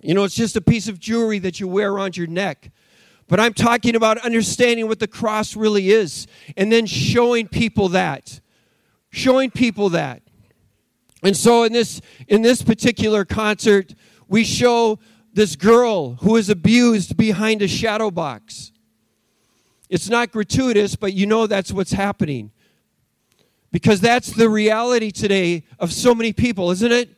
You 0.00 0.14
know, 0.14 0.24
it's 0.24 0.34
just 0.34 0.56
a 0.56 0.62
piece 0.62 0.88
of 0.88 0.98
jewelry 0.98 1.38
that 1.40 1.60
you 1.60 1.68
wear 1.68 1.92
around 1.92 2.16
your 2.16 2.28
neck. 2.28 2.70
But 3.28 3.40
I'm 3.40 3.52
talking 3.52 3.94
about 3.94 4.16
understanding 4.24 4.88
what 4.88 5.00
the 5.00 5.06
cross 5.06 5.54
really 5.54 5.90
is 5.90 6.26
and 6.56 6.72
then 6.72 6.86
showing 6.86 7.46
people 7.46 7.90
that. 7.90 8.40
Showing 9.10 9.50
people 9.50 9.90
that. 9.90 10.22
And 11.22 11.36
so 11.36 11.64
in 11.64 11.72
this 11.72 12.00
in 12.28 12.42
this 12.42 12.62
particular 12.62 13.24
concert, 13.24 13.94
we 14.28 14.44
show 14.44 14.98
this 15.32 15.56
girl 15.56 16.14
who 16.14 16.36
is 16.36 16.48
abused 16.48 17.16
behind 17.16 17.62
a 17.62 17.68
shadow 17.68 18.10
box. 18.10 18.72
It's 19.88 20.08
not 20.08 20.32
gratuitous, 20.32 20.96
but 20.96 21.14
you 21.14 21.26
know 21.26 21.46
that's 21.46 21.72
what's 21.72 21.92
happening. 21.92 22.50
Because 23.70 24.00
that's 24.00 24.30
the 24.30 24.48
reality 24.48 25.10
today 25.10 25.64
of 25.78 25.92
so 25.92 26.14
many 26.14 26.32
people, 26.32 26.70
isn't 26.70 26.92
it? 26.92 27.10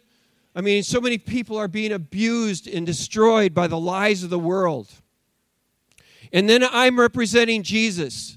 I 0.55 0.61
mean, 0.61 0.83
so 0.83 1.01
many 1.01 1.19
people 1.19 1.57
are 1.57 1.69
being 1.69 1.93
abused 1.93 2.67
and 2.67 2.85
destroyed 2.85 3.55
by 3.55 3.67
the 3.69 3.79
lies 3.79 4.25
of 4.25 4.31
the 4.31 4.39
world. 4.39 4.89
And 6.33 6.49
then 6.49 6.65
I'm 6.65 6.99
representing 6.99 7.63
Jesus. 7.63 8.37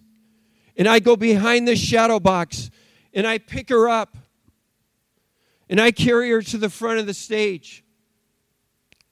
And 0.78 0.88
I 0.88 1.00
go 1.00 1.16
behind 1.16 1.68
this 1.68 1.80
shadow 1.80 2.20
box 2.20 2.70
and 3.14 3.28
I 3.28 3.38
pick 3.38 3.70
her 3.70 3.88
up 3.88 4.18
and 5.70 5.80
I 5.80 5.92
carry 5.92 6.30
her 6.32 6.42
to 6.42 6.58
the 6.58 6.70
front 6.70 7.00
of 7.00 7.06
the 7.06 7.14
stage. 7.14 7.84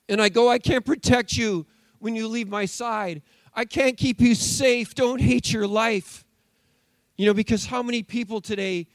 And 0.09 0.21
I 0.21 0.29
go, 0.29 0.49
I 0.49 0.59
can't 0.59 0.85
protect 0.85 1.37
you 1.37 1.65
when 1.99 2.15
you 2.15 2.27
leave 2.27 2.49
my 2.49 2.65
side. 2.65 3.21
I 3.53 3.65
can't 3.65 3.97
keep 3.97 4.19
you 4.19 4.35
safe. 4.35 4.93
Don't 4.95 5.21
hate 5.21 5.51
your 5.53 5.67
life. 5.67 6.25
You 7.17 7.27
know, 7.27 7.33
because 7.33 7.65
how 7.65 7.83
many 7.83 8.03
people 8.03 8.41
today 8.41 8.87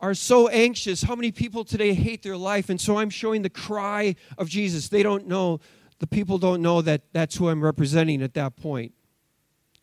are 0.00 0.14
so 0.14 0.48
anxious? 0.48 1.02
How 1.02 1.16
many 1.16 1.32
people 1.32 1.64
today 1.64 1.94
hate 1.94 2.22
their 2.22 2.36
life? 2.36 2.70
And 2.70 2.80
so 2.80 2.98
I'm 2.98 3.10
showing 3.10 3.42
the 3.42 3.50
cry 3.50 4.14
of 4.36 4.48
Jesus. 4.48 4.88
They 4.88 5.02
don't 5.02 5.26
know, 5.26 5.60
the 5.98 6.06
people 6.06 6.38
don't 6.38 6.62
know 6.62 6.82
that 6.82 7.02
that's 7.12 7.36
who 7.36 7.48
I'm 7.48 7.62
representing 7.62 8.22
at 8.22 8.34
that 8.34 8.56
point. 8.56 8.92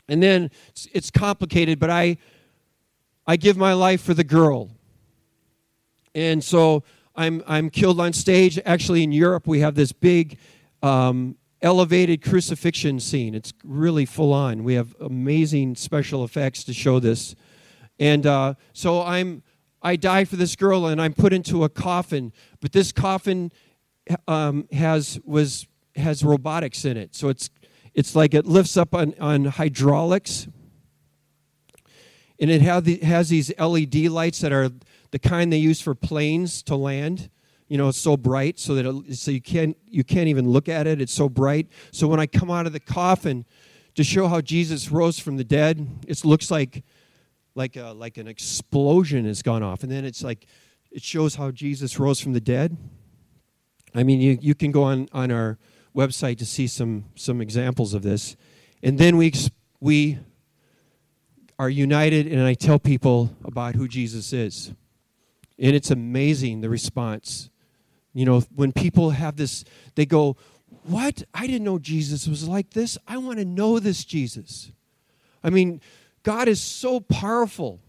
And 0.07 0.21
then 0.21 0.51
it's, 0.69 0.87
it's 0.93 1.11
complicated, 1.11 1.79
but 1.79 1.89
I, 1.89 2.17
I 3.27 3.37
give 3.37 3.57
my 3.57 3.73
life 3.73 4.01
for 4.01 4.13
the 4.13 4.23
girl. 4.23 4.71
And 6.13 6.43
so 6.43 6.83
I'm, 7.15 7.43
I'm 7.47 7.69
killed 7.69 7.99
on 7.99 8.13
stage. 8.13 8.59
Actually, 8.65 9.03
in 9.03 9.11
Europe, 9.11 9.47
we 9.47 9.59
have 9.61 9.75
this 9.75 9.91
big 9.91 10.37
um, 10.83 11.35
elevated 11.61 12.21
crucifixion 12.21 12.99
scene. 12.99 13.33
It's 13.33 13.53
really 13.63 14.05
full 14.05 14.33
on. 14.33 14.63
We 14.63 14.75
have 14.75 14.95
amazing 14.99 15.75
special 15.75 16.23
effects 16.23 16.63
to 16.65 16.73
show 16.73 16.99
this. 16.99 17.35
And 17.99 18.25
uh, 18.25 18.55
so 18.73 19.01
I'm 19.01 19.43
I 19.81 19.95
die 19.95 20.25
for 20.25 20.35
this 20.35 20.55
girl 20.55 20.87
and 20.87 20.99
I'm 20.99 21.13
put 21.13 21.31
into 21.31 21.63
a 21.63 21.69
coffin, 21.69 22.33
but 22.59 22.71
this 22.71 22.91
coffin 22.91 23.51
um, 24.27 24.67
has 24.71 25.19
was 25.23 25.67
has 25.95 26.23
robotics 26.23 26.85
in 26.85 26.97
it. 26.97 27.15
So 27.15 27.29
it's 27.29 27.49
it's 27.93 28.15
like 28.15 28.33
it 28.33 28.45
lifts 28.45 28.77
up 28.77 28.93
on, 28.93 29.13
on 29.19 29.45
hydraulics. 29.45 30.47
And 32.39 32.51
it 32.51 32.83
the, 32.83 32.97
has 32.97 33.29
these 33.29 33.51
LED 33.57 33.95
lights 34.07 34.39
that 34.39 34.51
are 34.51 34.69
the 35.11 35.19
kind 35.19 35.51
they 35.51 35.57
use 35.57 35.79
for 35.81 35.95
planes 35.95 36.61
to 36.63 36.75
land. 36.75 37.29
You 37.67 37.77
know 37.77 37.87
it's 37.87 37.97
so 37.97 38.15
bright 38.15 38.59
so 38.59 38.75
that 38.75 38.85
it, 38.85 39.15
so 39.15 39.31
you 39.31 39.41
can't 39.41 39.75
you 39.87 40.03
can't 40.03 40.27
even 40.27 40.49
look 40.49 40.69
at 40.69 40.85
it. 40.87 41.01
It's 41.01 41.13
so 41.13 41.29
bright. 41.29 41.67
So 41.91 42.07
when 42.07 42.19
i 42.19 42.27
come 42.27 42.51
out 42.51 42.67
of 42.67 42.73
the 42.73 42.79
coffin 42.79 43.45
to 43.95 44.03
show 44.03 44.27
how 44.27 44.41
jesus 44.41 44.91
rose 44.91 45.17
from 45.17 45.37
the 45.37 45.43
dead 45.43 45.87
it 46.07 46.23
looks 46.23 46.51
like 46.51 46.83
like 47.55 47.77
a, 47.77 47.93
like 47.93 48.17
an 48.17 48.27
explosion 48.27 49.25
has 49.25 49.41
gone 49.41 49.63
off. 49.63 49.81
And 49.81 49.91
then 49.91 50.03
it's 50.03 50.23
like 50.23 50.45
it 50.91 51.01
shows 51.01 51.35
how 51.35 51.49
jesus 51.49 51.97
rose 51.97 52.19
from 52.19 52.33
the 52.33 52.41
dead. 52.41 52.77
I 53.95 54.03
mean 54.03 54.21
you, 54.21 54.37
you 54.41 54.53
can 54.53 54.71
go 54.71 54.83
on 54.83 55.07
on 55.11 55.31
our 55.31 55.57
website 55.95 56.37
to 56.39 56.45
see 56.45 56.67
some 56.67 57.05
some 57.15 57.41
examples 57.41 57.93
of 57.93 58.03
this. 58.03 58.35
And 58.83 58.99
then 58.99 59.17
we 59.17 59.33
we 59.79 60.19
are 61.57 61.69
united 61.69 62.27
and 62.27 62.41
i 62.41 62.53
tell 62.53 62.79
people 62.79 63.35
about 63.43 63.75
who 63.75 63.87
jesus 63.87 64.33
is 64.33 64.73
and 65.57 65.75
it's 65.75 65.91
amazing 65.91 66.61
the 66.61 66.69
response 66.69 67.49
you 68.15 68.23
know, 68.23 68.39
when 68.55 68.71
people 68.71 69.09
have 69.09 69.35
this, 69.35 69.65
they 69.95 70.05
go, 70.05 70.37
What? 70.83 71.21
I 71.33 71.45
didn't 71.47 71.65
know 71.65 71.77
Jesus 71.77 72.27
was 72.27 72.47
like 72.47 72.71
this. 72.71 72.97
I 73.07 73.17
want 73.17 73.39
to 73.39 73.45
know 73.45 73.77
this 73.77 74.05
Jesus. 74.05 74.71
I 75.43 75.49
mean, 75.49 75.81
God 76.23 76.47
is 76.47 76.61
so 76.61 77.01
powerful. 77.01 77.81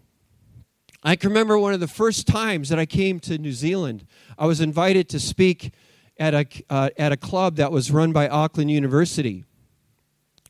I 1.02 1.14
can 1.14 1.30
remember 1.30 1.56
one 1.56 1.72
of 1.72 1.80
the 1.80 1.86
first 1.86 2.26
times 2.26 2.68
that 2.70 2.78
I 2.78 2.86
came 2.86 3.20
to 3.20 3.38
New 3.38 3.52
Zealand, 3.52 4.04
I 4.36 4.46
was 4.46 4.60
invited 4.60 5.08
to 5.10 5.20
speak 5.20 5.72
at 6.18 6.34
a, 6.34 6.46
uh, 6.68 6.90
at 6.98 7.12
a 7.12 7.16
club 7.16 7.56
that 7.56 7.70
was 7.70 7.92
run 7.92 8.12
by 8.12 8.28
Auckland 8.28 8.70
University. 8.70 9.44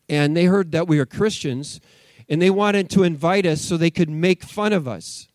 And 0.09 0.35
they 0.35 0.47
heard 0.47 0.73
that 0.73 0.89
we 0.89 0.99
were 0.99 1.07
Christians, 1.07 1.81
and 2.29 2.41
they 2.43 2.51
wanted 2.51 2.91
to 2.91 3.03
invite 3.03 3.47
us 3.47 3.61
so 3.61 3.77
they 3.77 3.91
could 3.91 4.11
make 4.11 4.43
fun 4.43 4.73
of 4.73 4.89
us. 4.89 5.29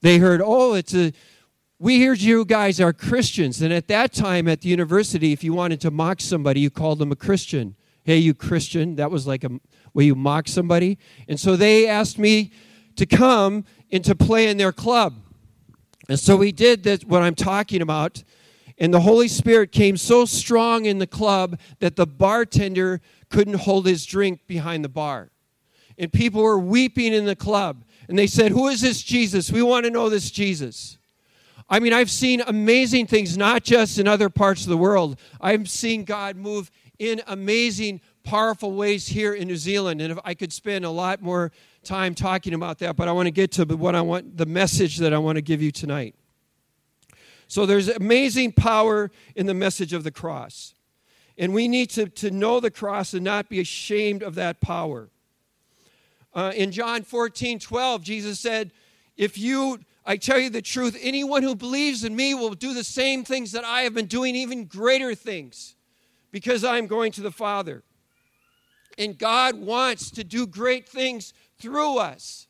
They 0.00 0.18
heard, 0.18 0.40
oh, 0.44 0.74
it's 0.74 0.94
a 0.94 1.12
we 1.80 1.98
hear 1.98 2.12
you 2.12 2.44
guys 2.44 2.80
are 2.80 2.92
Christians. 2.92 3.62
And 3.62 3.72
at 3.72 3.86
that 3.88 4.12
time 4.12 4.48
at 4.48 4.62
the 4.62 4.68
university, 4.68 5.32
if 5.32 5.44
you 5.44 5.52
wanted 5.52 5.80
to 5.82 5.90
mock 5.90 6.20
somebody, 6.20 6.60
you 6.60 6.70
called 6.70 6.98
them 6.98 7.12
a 7.12 7.16
Christian. 7.16 7.76
Hey, 8.02 8.16
you 8.16 8.34
Christian. 8.34 8.96
That 8.96 9.10
was 9.10 9.26
like 9.26 9.44
a 9.44 9.50
way 9.94 10.04
you 10.04 10.16
mock 10.16 10.48
somebody. 10.48 10.98
And 11.28 11.38
so 11.38 11.54
they 11.54 11.86
asked 11.86 12.18
me 12.18 12.50
to 12.96 13.06
come 13.06 13.64
and 13.92 14.04
to 14.04 14.16
play 14.16 14.48
in 14.48 14.56
their 14.56 14.72
club. 14.72 15.14
And 16.08 16.18
so 16.18 16.36
we 16.36 16.50
did 16.50 16.82
that, 16.84 17.04
what 17.04 17.22
I'm 17.22 17.36
talking 17.36 17.80
about. 17.80 18.24
And 18.78 18.92
the 18.92 19.00
Holy 19.00 19.28
Spirit 19.28 19.70
came 19.70 19.96
so 19.96 20.24
strong 20.24 20.84
in 20.84 20.98
the 20.98 21.06
club 21.06 21.60
that 21.78 21.96
the 21.96 22.06
bartender 22.06 23.00
couldn't 23.28 23.54
hold 23.54 23.86
his 23.86 24.04
drink 24.04 24.46
behind 24.46 24.84
the 24.84 24.88
bar. 24.88 25.30
And 25.98 26.12
people 26.12 26.42
were 26.42 26.58
weeping 26.58 27.12
in 27.12 27.24
the 27.24 27.36
club. 27.36 27.84
And 28.08 28.18
they 28.18 28.26
said, 28.26 28.52
Who 28.52 28.68
is 28.68 28.80
this 28.80 29.02
Jesus? 29.02 29.50
We 29.50 29.62
want 29.62 29.84
to 29.84 29.90
know 29.90 30.08
this 30.08 30.30
Jesus. 30.30 30.96
I 31.68 31.80
mean, 31.80 31.92
I've 31.92 32.10
seen 32.10 32.40
amazing 32.46 33.06
things, 33.08 33.36
not 33.36 33.62
just 33.62 33.98
in 33.98 34.08
other 34.08 34.30
parts 34.30 34.62
of 34.62 34.70
the 34.70 34.76
world. 34.76 35.18
I've 35.40 35.68
seen 35.68 36.04
God 36.04 36.36
move 36.36 36.70
in 36.98 37.20
amazing, 37.26 38.00
powerful 38.24 38.72
ways 38.72 39.08
here 39.08 39.34
in 39.34 39.48
New 39.48 39.56
Zealand. 39.56 40.00
And 40.00 40.12
if 40.12 40.18
I 40.24 40.34
could 40.34 40.52
spend 40.52 40.84
a 40.86 40.90
lot 40.90 41.20
more 41.20 41.52
time 41.84 42.14
talking 42.14 42.54
about 42.54 42.78
that, 42.78 42.96
but 42.96 43.06
I 43.06 43.12
want 43.12 43.26
to 43.26 43.30
get 43.30 43.52
to 43.52 43.64
what 43.64 43.94
I 43.94 44.00
want, 44.00 44.36
the 44.36 44.46
message 44.46 44.96
that 44.98 45.12
I 45.12 45.18
want 45.18 45.36
to 45.36 45.42
give 45.42 45.60
you 45.60 45.70
tonight. 45.70 46.14
So 47.48 47.66
there's 47.66 47.88
amazing 47.88 48.52
power 48.52 49.10
in 49.34 49.46
the 49.46 49.54
message 49.54 49.92
of 49.92 50.04
the 50.04 50.10
cross. 50.10 50.74
And 51.36 51.54
we 51.54 51.68
need 51.68 51.90
to, 51.90 52.06
to 52.06 52.30
know 52.30 52.60
the 52.60 52.70
cross 52.70 53.14
and 53.14 53.24
not 53.24 53.48
be 53.48 53.60
ashamed 53.60 54.22
of 54.22 54.34
that 54.34 54.60
power. 54.60 55.08
Uh, 56.38 56.52
in 56.54 56.70
John 56.70 57.02
14, 57.02 57.58
12, 57.58 58.00
Jesus 58.00 58.38
said, 58.38 58.70
If 59.16 59.36
you 59.36 59.80
I 60.06 60.16
tell 60.16 60.38
you 60.38 60.50
the 60.50 60.62
truth, 60.62 60.96
anyone 61.02 61.42
who 61.42 61.56
believes 61.56 62.04
in 62.04 62.14
me 62.14 62.32
will 62.32 62.54
do 62.54 62.74
the 62.74 62.84
same 62.84 63.24
things 63.24 63.50
that 63.52 63.64
I 63.64 63.82
have 63.82 63.92
been 63.92 64.06
doing, 64.06 64.36
even 64.36 64.66
greater 64.66 65.16
things, 65.16 65.74
because 66.30 66.62
I'm 66.62 66.86
going 66.86 67.10
to 67.12 67.22
the 67.22 67.32
Father. 67.32 67.82
And 68.96 69.18
God 69.18 69.56
wants 69.56 70.12
to 70.12 70.22
do 70.22 70.46
great 70.46 70.88
things 70.88 71.34
through 71.58 71.98
us. 71.98 72.46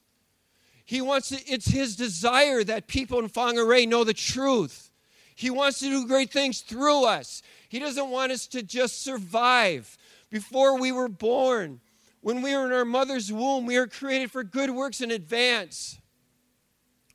He 0.84 1.00
wants 1.00 1.30
to, 1.30 1.36
it's 1.50 1.68
his 1.68 1.96
desire 1.96 2.62
that 2.64 2.88
people 2.88 3.18
in 3.20 3.30
Whangarei 3.30 3.88
know 3.88 4.04
the 4.04 4.12
truth. 4.12 4.90
He 5.34 5.48
wants 5.48 5.78
to 5.78 5.86
do 5.86 6.06
great 6.06 6.30
things 6.30 6.60
through 6.60 7.06
us. 7.06 7.42
He 7.70 7.78
doesn't 7.78 8.10
want 8.10 8.32
us 8.32 8.46
to 8.48 8.62
just 8.62 9.02
survive. 9.02 9.96
Before 10.30 10.78
we 10.78 10.92
were 10.92 11.08
born, 11.08 11.80
when 12.20 12.42
we 12.42 12.54
were 12.54 12.66
in 12.66 12.72
our 12.72 12.84
mother's 12.84 13.32
womb, 13.32 13.66
we 13.66 13.76
are 13.76 13.86
created 13.86 14.30
for 14.30 14.42
good 14.42 14.70
works 14.70 15.00
in 15.00 15.10
advance. 15.10 15.98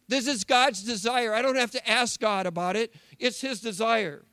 This 0.07 0.27
is 0.27 0.43
God's 0.43 0.83
desire. 0.83 1.33
I 1.33 1.41
don't 1.41 1.55
have 1.55 1.71
to 1.71 1.89
ask 1.89 2.19
God 2.19 2.45
about 2.45 2.75
it, 2.75 2.93
it's 3.19 3.41
His 3.41 3.61
desire. 3.61 4.23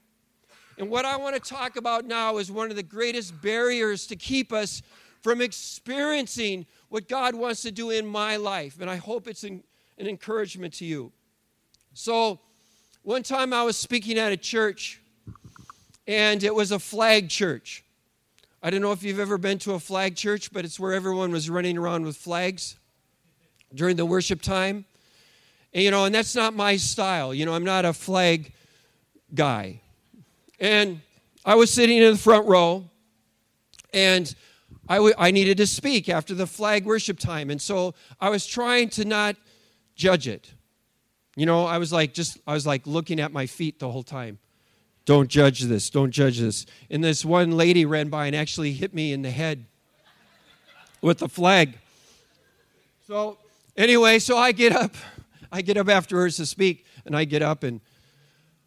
And 0.79 0.89
what 0.89 1.05
I 1.05 1.17
want 1.17 1.35
to 1.35 1.41
talk 1.41 1.77
about 1.77 2.07
now 2.07 2.39
is 2.39 2.51
one 2.51 2.71
of 2.71 2.77
the 2.77 2.83
greatest 2.83 3.41
barriers 3.43 4.07
to 4.07 4.17
keep 4.17 4.51
us 4.53 4.81
from 5.23 5.43
experiencing 5.43 6.65
what 6.89 7.07
God 7.07 7.35
wants 7.35 7.63
to 7.63 7.71
do 7.71 7.91
in 7.91 8.07
my 8.07 8.37
life. 8.37 8.81
And 8.81 8.89
I 8.89 8.97
hope 8.97 9.29
it's 9.29 9.45
an, 9.45 9.63
an 9.99 10.07
encouragement 10.07 10.73
to 10.75 10.87
you. 10.87 11.13
So, 11.93 12.41
one 13.03 13.23
time 13.23 13.53
I 13.53 13.63
was 13.63 13.77
speaking 13.77 14.19
at 14.19 14.33
a 14.33 14.37
church, 14.37 15.01
and 16.07 16.43
it 16.43 16.55
was 16.55 16.73
a 16.73 16.79
flag 16.79 17.29
church. 17.29 17.85
I 18.63 18.69
don't 18.69 18.83
know 18.83 18.93
if 18.93 19.03
you've 19.03 19.19
ever 19.19 19.39
been 19.39 19.59
to 19.61 19.73
a 19.73 19.81
flag 19.81 20.17
church, 20.17 20.53
but 20.53 20.67
it's 20.67 20.79
where 20.79 20.93
everyone 20.93 21.33
was 21.33 21.49
running 21.49 21.79
around 21.79 22.05
with 22.05 22.17
flags 22.17 22.77
during 23.75 23.97
the 23.97 24.05
worship 24.05 24.43
time. 24.43 24.85
And, 25.73 25.83
you 25.83 25.91
know, 25.91 26.05
and 26.05 26.15
that's 26.15 26.35
not 26.35 26.53
my 26.53 26.77
style. 26.77 27.33
You 27.33 27.47
know, 27.47 27.55
I'm 27.55 27.65
not 27.65 27.87
a 27.87 27.95
flag 27.95 28.53
guy. 29.35 29.81
And 30.59 31.01
I 31.43 31.55
was 31.55 31.73
sitting 31.73 31.97
in 31.97 32.13
the 32.13 32.19
front 32.19 32.47
row, 32.47 32.85
and 33.95 34.35
I, 34.89 34.97
w- 34.97 35.15
I 35.17 35.31
needed 35.31 35.57
to 35.57 35.67
speak 35.67 36.11
after 36.11 36.35
the 36.35 36.47
flag 36.47 36.85
worship 36.85 37.19
time. 37.19 37.49
And 37.49 37.63
so 37.63 37.95
I 38.21 38.29
was 38.29 38.47
trying 38.47 38.91
to 38.91 39.07
not 39.07 39.37
judge 39.95 40.29
it. 40.29 40.53
You 41.35 41.47
know, 41.47 41.65
I 41.65 41.79
was 41.79 41.95
like, 41.95 42.13
just, 42.13 42.37
I 42.47 42.53
was 42.53 42.67
like 42.67 42.87
looking 42.87 43.21
at 43.21 43.33
my 43.33 43.47
feet 43.47 43.79
the 43.79 43.91
whole 43.91 44.03
time. 44.03 44.39
Don't 45.11 45.27
judge 45.27 45.63
this. 45.63 45.91
Don't 45.91 46.13
judge 46.13 46.39
this. 46.39 46.67
And 46.89 47.03
this 47.03 47.25
one 47.25 47.57
lady 47.57 47.85
ran 47.85 48.11
by 48.11 48.27
and 48.27 48.37
actually 48.37 48.75
hit 48.75 48.95
me 48.95 49.13
in 49.13 49.23
the 49.23 49.31
head 49.33 49.67
with 51.03 51.19
the 51.19 51.29
flag. 51.29 51.77
So, 53.09 53.37
anyway, 53.77 54.21
so 54.21 54.39
I 54.39 54.53
get 54.53 54.71
up. 54.71 54.95
I 55.51 55.63
get 55.63 55.77
up 55.77 55.89
afterwards 55.89 56.37
to 56.37 56.47
speak, 56.47 56.87
and 57.05 57.17
I 57.17 57.25
get 57.25 57.43
up 57.43 57.65
and 57.65 57.81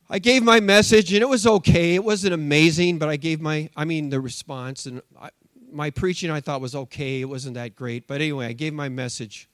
I 0.09 0.19
gave 0.19 0.43
my 0.43 0.59
message, 0.59 1.13
and 1.13 1.21
it 1.21 1.29
was 1.29 1.47
okay. 1.47 1.95
It 1.95 2.03
wasn't 2.03 2.33
amazing, 2.33 2.99
but 2.99 3.07
I 3.07 3.15
gave 3.15 3.39
my, 3.39 3.69
I 3.77 3.85
mean, 3.85 4.09
the 4.09 4.19
response, 4.19 4.85
and 4.85 5.01
I, 5.17 5.29
my 5.71 5.91
preaching 5.91 6.29
I 6.29 6.41
thought 6.41 6.59
was 6.59 6.75
okay. 6.75 7.21
It 7.21 7.29
wasn't 7.29 7.53
that 7.53 7.73
great. 7.73 8.05
But 8.05 8.19
anyway, 8.19 8.47
I 8.47 8.51
gave 8.51 8.73
my 8.73 8.89
message. 8.89 9.47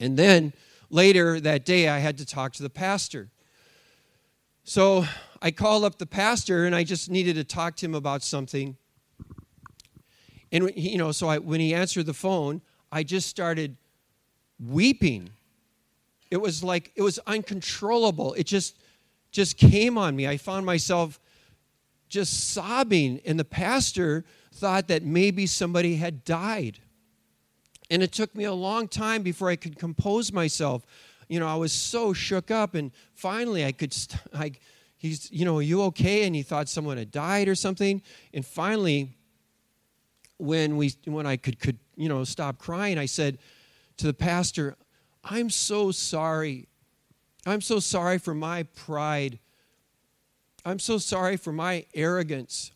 And 0.00 0.16
then 0.16 0.54
later 0.88 1.38
that 1.40 1.66
day, 1.66 1.90
I 1.90 1.98
had 1.98 2.16
to 2.16 2.24
talk 2.24 2.54
to 2.54 2.62
the 2.62 2.70
pastor. 2.70 3.28
So 4.64 5.04
I 5.44 5.50
called 5.50 5.82
up 5.82 5.98
the 5.98 6.06
pastor 6.06 6.66
and 6.66 6.74
I 6.74 6.84
just 6.84 7.10
needed 7.10 7.34
to 7.34 7.42
talk 7.42 7.74
to 7.76 7.86
him 7.86 7.96
about 7.96 8.22
something. 8.22 8.76
And, 10.52 10.70
you 10.76 10.98
know, 10.98 11.10
so 11.10 11.28
I, 11.28 11.38
when 11.38 11.58
he 11.58 11.74
answered 11.74 12.06
the 12.06 12.14
phone, 12.14 12.62
I 12.92 13.02
just 13.02 13.28
started 13.28 13.76
weeping. 14.64 15.30
It 16.30 16.36
was 16.36 16.62
like, 16.62 16.92
it 16.94 17.02
was 17.02 17.18
uncontrollable. 17.26 18.34
It 18.34 18.44
just, 18.44 18.78
just 19.32 19.56
came 19.56 19.98
on 19.98 20.14
me. 20.14 20.28
I 20.28 20.36
found 20.36 20.64
myself 20.64 21.18
just 22.08 22.50
sobbing. 22.50 23.20
And 23.24 23.36
the 23.36 23.44
pastor 23.44 24.24
thought 24.54 24.86
that 24.88 25.02
maybe 25.02 25.46
somebody 25.46 25.96
had 25.96 26.24
died. 26.24 26.78
And 27.90 28.00
it 28.00 28.12
took 28.12 28.34
me 28.36 28.44
a 28.44 28.52
long 28.52 28.86
time 28.86 29.22
before 29.22 29.48
I 29.48 29.56
could 29.56 29.76
compose 29.76 30.32
myself. 30.32 30.86
You 31.28 31.40
know, 31.40 31.48
I 31.48 31.56
was 31.56 31.72
so 31.72 32.12
shook 32.12 32.52
up. 32.52 32.76
And 32.76 32.92
finally, 33.14 33.64
I 33.64 33.72
could, 33.72 33.92
st- 33.92 34.20
I, 34.32 34.52
he's, 35.02 35.30
you 35.32 35.44
know, 35.44 35.58
are 35.58 35.62
you 35.62 35.82
okay? 35.82 36.24
And 36.24 36.34
he 36.34 36.42
thought 36.42 36.68
someone 36.68 36.96
had 36.96 37.10
died 37.10 37.48
or 37.48 37.56
something. 37.56 38.00
And 38.32 38.46
finally, 38.46 39.16
when 40.38 40.76
we, 40.76 40.94
when 41.06 41.26
I 41.26 41.36
could, 41.36 41.58
could, 41.58 41.78
you 41.96 42.08
know, 42.08 42.22
stop 42.22 42.58
crying, 42.58 42.98
I 42.98 43.06
said 43.06 43.38
to 43.96 44.06
the 44.06 44.14
pastor, 44.14 44.76
I'm 45.24 45.50
so 45.50 45.90
sorry. 45.90 46.68
I'm 47.44 47.60
so 47.60 47.80
sorry 47.80 48.18
for 48.18 48.32
my 48.32 48.62
pride. 48.62 49.40
I'm 50.64 50.78
so 50.78 50.98
sorry 50.98 51.36
for 51.36 51.52
my 51.52 51.84
arrogance. 51.94 52.70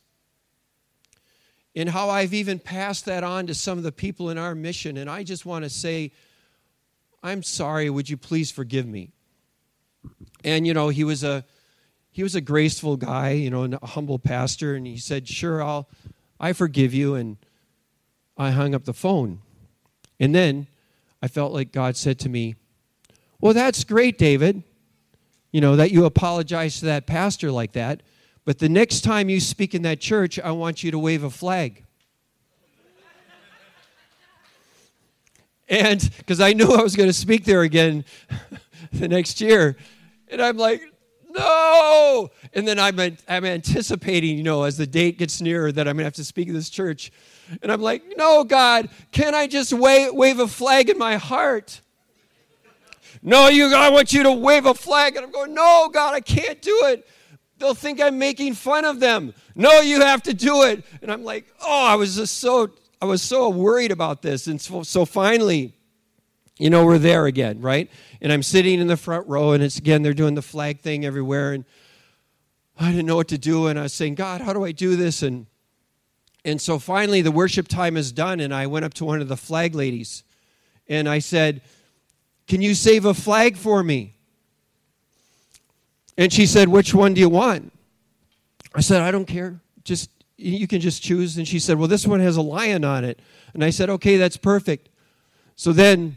And 1.77 1.89
how 1.89 2.11
I've 2.11 2.35
even 2.35 2.59
passed 2.59 3.05
that 3.05 3.23
on 3.23 3.47
to 3.47 3.55
some 3.55 3.79
of 3.79 3.85
the 3.85 3.93
people 3.93 4.31
in 4.31 4.39
our 4.39 4.57
mission. 4.57 4.97
And 4.97 5.09
I 5.09 5.23
just 5.23 5.47
want 5.47 5.65
to 5.65 5.71
say, 5.71 6.11
I'm 7.23 7.45
sorry. 7.45 7.89
Would 7.89 8.11
you 8.11 8.17
please 8.17 8.51
forgive 8.51 8.87
me? 8.87 9.13
And, 10.43 10.67
you 10.67 10.75
know, 10.75 10.89
he 10.89 11.05
was 11.05 11.23
a 11.23 11.45
he 12.17 12.23
was 12.23 12.35
a 12.35 12.41
graceful 12.41 12.97
guy, 12.97 13.33
you 13.33 13.51
know, 13.51 13.65
a 13.65 13.87
humble 13.89 14.19
pastor, 14.19 14.75
and 14.75 14.87
he 14.87 14.97
said, 14.97 15.29
"Sure, 15.29 15.63
I'll, 15.63 15.87
I 16.41 16.55
forgive 16.55 16.95
you." 16.95 17.15
And 17.15 17.37
I 18.39 18.53
hung 18.53 18.75
up 18.75 18.87
the 18.87 18.95
phone, 18.95 19.43
and 20.19 20.35
then 20.35 20.67
I 21.21 21.29
felt 21.29 21.53
like 21.53 21.73
God 21.73 21.95
said 21.95 22.19
to 22.21 22.31
me, 22.31 22.55
"Well, 23.39 23.53
that's 23.53 23.85
great, 23.85 24.17
David. 24.17 24.63
You 25.53 25.61
know 25.61 25.77
that 25.77 25.91
you 25.91 26.07
apologize 26.07 26.79
to 26.79 26.87
that 26.87 27.07
pastor 27.07 27.53
like 27.53 27.73
that, 27.73 28.03
but 28.47 28.61
the 28.61 28.71
next 28.71 29.03
time 29.03 29.29
you 29.29 29.39
speak 29.39 29.75
in 29.75 29.83
that 29.83 30.01
church, 30.01 30.39
I 30.39 30.53
want 30.53 30.83
you 30.83 30.91
to 30.93 30.99
wave 30.99 31.23
a 31.23 31.29
flag." 31.29 31.85
And 35.69 36.11
because 36.17 36.41
I 36.41 36.55
knew 36.55 36.73
I 36.73 36.81
was 36.81 36.97
going 36.97 37.11
to 37.11 37.13
speak 37.13 37.45
there 37.45 37.61
again 37.61 38.07
the 38.91 39.07
next 39.07 39.39
year, 39.43 39.77
and 40.31 40.41
I'm 40.41 40.57
like, 40.57 40.81
no. 41.37 42.31
And 42.53 42.67
then 42.67 42.79
I'm, 42.79 42.99
I'm 43.29 43.45
anticipating, 43.45 44.37
you 44.37 44.43
know, 44.43 44.63
as 44.63 44.77
the 44.77 44.87
date 44.87 45.19
gets 45.19 45.41
nearer 45.41 45.71
that 45.73 45.87
I'm 45.87 45.97
going 45.97 46.03
to 46.03 46.05
have 46.05 46.15
to 46.15 46.25
speak 46.25 46.49
in 46.49 46.55
this 46.55 46.71
church. 46.71 47.13
And 47.63 47.71
I'm 47.71 47.81
like, 47.81 48.03
no, 48.17 48.45
God, 48.45 48.89
can 49.13 49.35
I 49.35 49.47
just 49.47 49.73
wave, 49.73 50.13
wave 50.13 50.41
a 50.41 50.49
flag 50.49 50.89
in 50.91 50.99
my 50.99 51.17
heart? 51.17 51.81
No, 53.23 53.49
you, 53.49 53.75
I 53.75 53.91
want 53.91 54.13
you 54.13 54.23
to 54.25 54.33
wave 54.33 54.67
a 54.67 54.75
flag. 54.75 55.17
And 55.17 55.25
I'm 55.25 55.33
going, 55.33 55.55
no, 55.55 55.89
God, 55.93 56.15
I 56.15 56.21
can't 56.21 56.61
do 56.61 56.81
it. 56.85 57.07
They'll 57.59 57.75
think 57.75 58.01
I'm 58.01 58.19
making 58.19 58.55
fun 58.55 58.85
of 58.85 59.01
them. 59.01 59.33
No, 59.55 59.81
you 59.81 60.01
have 60.01 60.23
to 60.25 60.35
do 60.35 60.65
it. 60.65 60.85
And 61.03 61.11
I'm 61.11 61.25
like, 61.25 61.47
oh, 61.63 61.87
I 61.87 61.95
was 61.95 62.17
just 62.17 62.39
so, 62.39 62.71
I 63.01 63.07
was 63.07 63.23
so 63.23 63.49
worried 63.49 63.93
about 63.93 64.23
this. 64.23 64.47
And 64.47 64.61
so, 64.61 64.83
so 64.83 65.05
finally, 65.05 65.76
you 66.59 66.71
know, 66.71 66.85
we're 66.87 66.99
there 66.99 67.27
again, 67.27 67.61
right? 67.61 67.91
And 68.21 68.33
I'm 68.33 68.43
sitting 68.43 68.81
in 68.81 68.87
the 68.87 68.97
front 68.97 69.29
row, 69.29 69.53
and 69.53 69.63
it's 69.63 69.79
again, 69.79 70.03
they're 70.03 70.15
doing 70.15 70.35
the 70.35 70.43
flag 70.43 70.81
thing 70.81 71.05
everywhere. 71.05 71.53
And 71.53 71.65
I 72.79 72.91
didn't 72.91 73.07
know 73.07 73.17
what 73.17 73.29
to 73.29 73.39
do. 73.39 73.67
And 73.67 73.79
I 73.79 73.83
was 73.83 73.93
saying, 73.93 74.15
God, 74.15 74.41
how 74.41 74.53
do 74.53 74.65
I 74.65 74.73
do 74.73 74.97
this? 74.97 75.23
And, 75.23 75.47
and 76.45 76.61
so 76.61 76.79
finally, 76.79 77.21
the 77.21 77.31
worship 77.31 77.69
time 77.69 77.97
is 77.97 78.13
done. 78.13 78.41
And 78.41 78.55
I 78.55 78.67
went 78.67 78.85
up 78.85 78.95
to 78.95 79.05
one 79.05 79.21
of 79.21 79.29
the 79.29 79.37
flag 79.37 79.75
ladies 79.75 80.25
and 80.89 81.09
I 81.09 81.19
said, 81.19 81.63
Can 82.47 82.63
you 82.63 82.75
save 82.75 83.05
a 83.05 83.15
flag 83.15 83.57
for 83.57 83.83
me? 83.83 84.15
And 86.17 86.33
she 86.33 86.47
said, 86.47 86.69
Which 86.69 86.95
one 86.95 87.15
do 87.15 87.21
you 87.21 87.29
want? 87.29 87.73
I 88.75 88.81
said, 88.81 89.03
I 89.03 89.11
don't 89.11 89.27
care. 89.27 89.61
Just 89.85 90.11
you 90.37 90.67
can 90.67 90.81
just 90.81 91.03
choose. 91.03 91.37
And 91.37 91.47
she 91.47 91.59
said, 91.59 91.79
Well, 91.79 91.89
this 91.89 92.07
one 92.07 92.21
has 92.21 92.37
a 92.37 92.43
lion 92.43 92.85
on 92.85 93.05
it. 93.05 93.21
And 93.53 93.65
I 93.65 93.71
said, 93.71 93.91
Okay, 93.91 94.17
that's 94.17 94.37
perfect. 94.37 94.89
So 95.57 95.73
then 95.73 96.17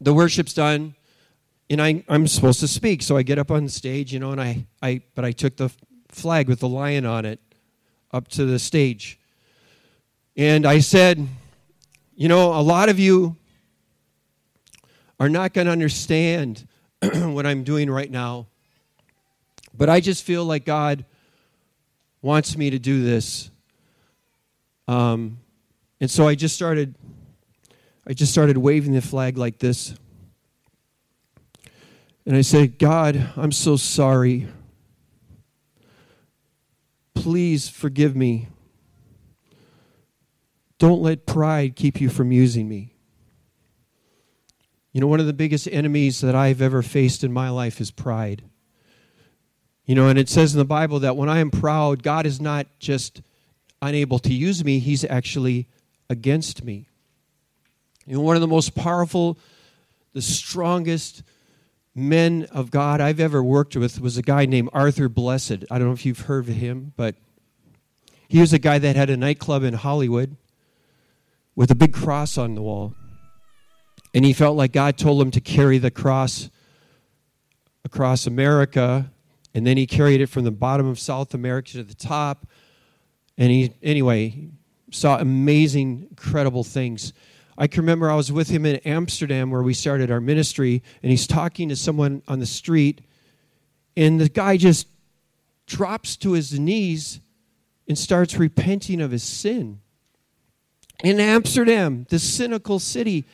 the 0.00 0.14
worship's 0.14 0.54
done 0.54 0.94
and 1.68 1.80
I, 1.80 2.02
i'm 2.08 2.26
supposed 2.26 2.60
to 2.60 2.68
speak. 2.68 3.02
So 3.02 3.16
i 3.16 3.22
get 3.22 3.38
up 3.38 3.50
on 3.50 3.68
stage 3.68 4.12
you 4.12 4.18
know 4.18 4.32
and 4.32 4.40
i, 4.40 4.66
I 4.82 5.02
but 5.14 5.24
i 5.24 5.32
took 5.32 5.56
the 5.56 5.70
flag 6.08 6.48
with 6.48 6.60
the 6.60 6.68
lion 6.68 7.06
on 7.06 7.24
it 7.24 7.40
up 8.12 8.28
to 8.28 8.44
the 8.44 8.58
stage. 8.58 9.18
And 10.36 10.66
i 10.66 10.78
said 10.80 11.26
you 12.14 12.28
know 12.28 12.54
a 12.54 12.62
lot 12.62 12.88
of 12.88 12.98
you 12.98 13.36
are 15.18 15.28
not 15.28 15.52
going 15.52 15.66
to 15.66 15.72
understand 15.72 16.66
what 17.02 17.46
i'm 17.46 17.62
doing 17.62 17.90
right 17.90 18.10
now 18.10 18.46
but 19.76 19.88
i 19.88 20.00
just 20.00 20.24
feel 20.24 20.44
like 20.44 20.64
god 20.64 21.04
wants 22.22 22.56
me 22.56 22.68
to 22.68 22.78
do 22.78 23.02
this. 23.02 23.50
Um, 24.86 25.38
and 26.00 26.10
so 26.10 26.26
i 26.26 26.34
just 26.34 26.54
started 26.54 26.94
I 28.10 28.12
just 28.12 28.32
started 28.32 28.58
waving 28.58 28.92
the 28.92 29.00
flag 29.00 29.38
like 29.38 29.60
this. 29.60 29.94
And 32.26 32.34
I 32.34 32.40
said, 32.40 32.76
God, 32.76 33.30
I'm 33.36 33.52
so 33.52 33.76
sorry. 33.76 34.48
Please 37.14 37.68
forgive 37.68 38.16
me. 38.16 38.48
Don't 40.80 41.00
let 41.00 41.24
pride 41.24 41.76
keep 41.76 42.00
you 42.00 42.08
from 42.08 42.32
using 42.32 42.68
me. 42.68 42.96
You 44.92 45.00
know, 45.00 45.06
one 45.06 45.20
of 45.20 45.26
the 45.26 45.32
biggest 45.32 45.68
enemies 45.70 46.20
that 46.20 46.34
I've 46.34 46.60
ever 46.60 46.82
faced 46.82 47.22
in 47.22 47.32
my 47.32 47.48
life 47.48 47.80
is 47.80 47.92
pride. 47.92 48.42
You 49.84 49.94
know, 49.94 50.08
and 50.08 50.18
it 50.18 50.28
says 50.28 50.52
in 50.52 50.58
the 50.58 50.64
Bible 50.64 50.98
that 50.98 51.16
when 51.16 51.28
I 51.28 51.38
am 51.38 51.52
proud, 51.52 52.02
God 52.02 52.26
is 52.26 52.40
not 52.40 52.66
just 52.80 53.22
unable 53.80 54.18
to 54.18 54.34
use 54.34 54.64
me, 54.64 54.80
He's 54.80 55.04
actually 55.04 55.68
against 56.08 56.64
me. 56.64 56.89
You 58.06 58.14
know, 58.16 58.22
one 58.22 58.36
of 58.36 58.40
the 58.40 58.48
most 58.48 58.74
powerful, 58.74 59.38
the 60.12 60.22
strongest 60.22 61.22
men 61.94 62.46
of 62.52 62.70
God 62.70 63.00
I've 63.00 63.20
ever 63.20 63.42
worked 63.42 63.76
with 63.76 64.00
was 64.00 64.16
a 64.16 64.22
guy 64.22 64.46
named 64.46 64.70
Arthur 64.72 65.08
Blessitt. 65.08 65.64
I 65.70 65.78
don't 65.78 65.88
know 65.88 65.94
if 65.94 66.06
you've 66.06 66.20
heard 66.20 66.48
of 66.48 66.54
him, 66.54 66.92
but 66.96 67.16
he 68.28 68.40
was 68.40 68.52
a 68.52 68.58
guy 68.58 68.78
that 68.78 68.96
had 68.96 69.10
a 69.10 69.16
nightclub 69.16 69.62
in 69.64 69.74
Hollywood. 69.74 70.36
with 71.60 71.70
a 71.70 71.74
big 71.74 71.92
cross 71.92 72.38
on 72.38 72.54
the 72.54 72.62
wall. 72.62 72.94
And 74.14 74.24
he 74.24 74.32
felt 74.32 74.56
like 74.56 74.72
God 74.72 74.96
told 74.96 75.20
him 75.20 75.30
to 75.32 75.40
carry 75.40 75.76
the 75.76 75.90
cross 75.90 76.48
across 77.84 78.26
America. 78.26 79.12
And 79.54 79.66
then 79.66 79.76
he 79.76 79.86
carried 79.86 80.22
it 80.22 80.28
from 80.28 80.44
the 80.44 80.50
bottom 80.50 80.86
of 80.86 80.98
South 80.98 81.34
America 81.34 81.72
to 81.72 81.82
the 81.82 81.94
top. 81.94 82.46
And 83.36 83.50
he, 83.50 83.74
anyway, 83.82 84.48
saw 84.90 85.18
amazing, 85.18 86.06
incredible 86.10 86.64
things. 86.64 87.12
I 87.58 87.66
can 87.66 87.82
remember 87.82 88.10
I 88.10 88.14
was 88.14 88.32
with 88.32 88.48
him 88.48 88.64
in 88.64 88.76
Amsterdam 88.76 89.50
where 89.50 89.62
we 89.62 89.74
started 89.74 90.10
our 90.10 90.20
ministry, 90.20 90.82
and 91.02 91.10
he's 91.10 91.26
talking 91.26 91.68
to 91.68 91.76
someone 91.76 92.22
on 92.26 92.38
the 92.38 92.46
street, 92.46 93.02
and 93.96 94.20
the 94.20 94.28
guy 94.28 94.56
just 94.56 94.86
drops 95.66 96.16
to 96.16 96.32
his 96.32 96.58
knees 96.58 97.20
and 97.88 97.98
starts 97.98 98.36
repenting 98.36 99.00
of 99.00 99.10
his 99.10 99.22
sin. 99.22 99.80
In 101.02 101.18
Amsterdam, 101.18 102.06
this 102.08 102.22
cynical 102.22 102.78
city, 102.78 103.24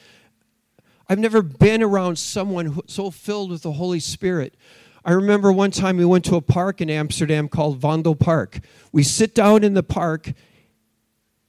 I've 1.08 1.18
never 1.18 1.42
been 1.42 1.82
around 1.82 2.18
someone 2.18 2.80
so 2.88 3.10
filled 3.10 3.50
with 3.50 3.62
the 3.62 3.72
Holy 3.72 4.00
Spirit. 4.00 4.56
I 5.04 5.12
remember 5.12 5.52
one 5.52 5.70
time 5.70 5.98
we 5.98 6.04
went 6.04 6.24
to 6.24 6.36
a 6.36 6.40
park 6.40 6.80
in 6.80 6.90
Amsterdam 6.90 7.48
called 7.48 7.80
Vondel 7.80 8.18
Park. 8.18 8.58
We 8.90 9.04
sit 9.04 9.34
down 9.34 9.62
in 9.62 9.74
the 9.74 9.82
park, 9.84 10.32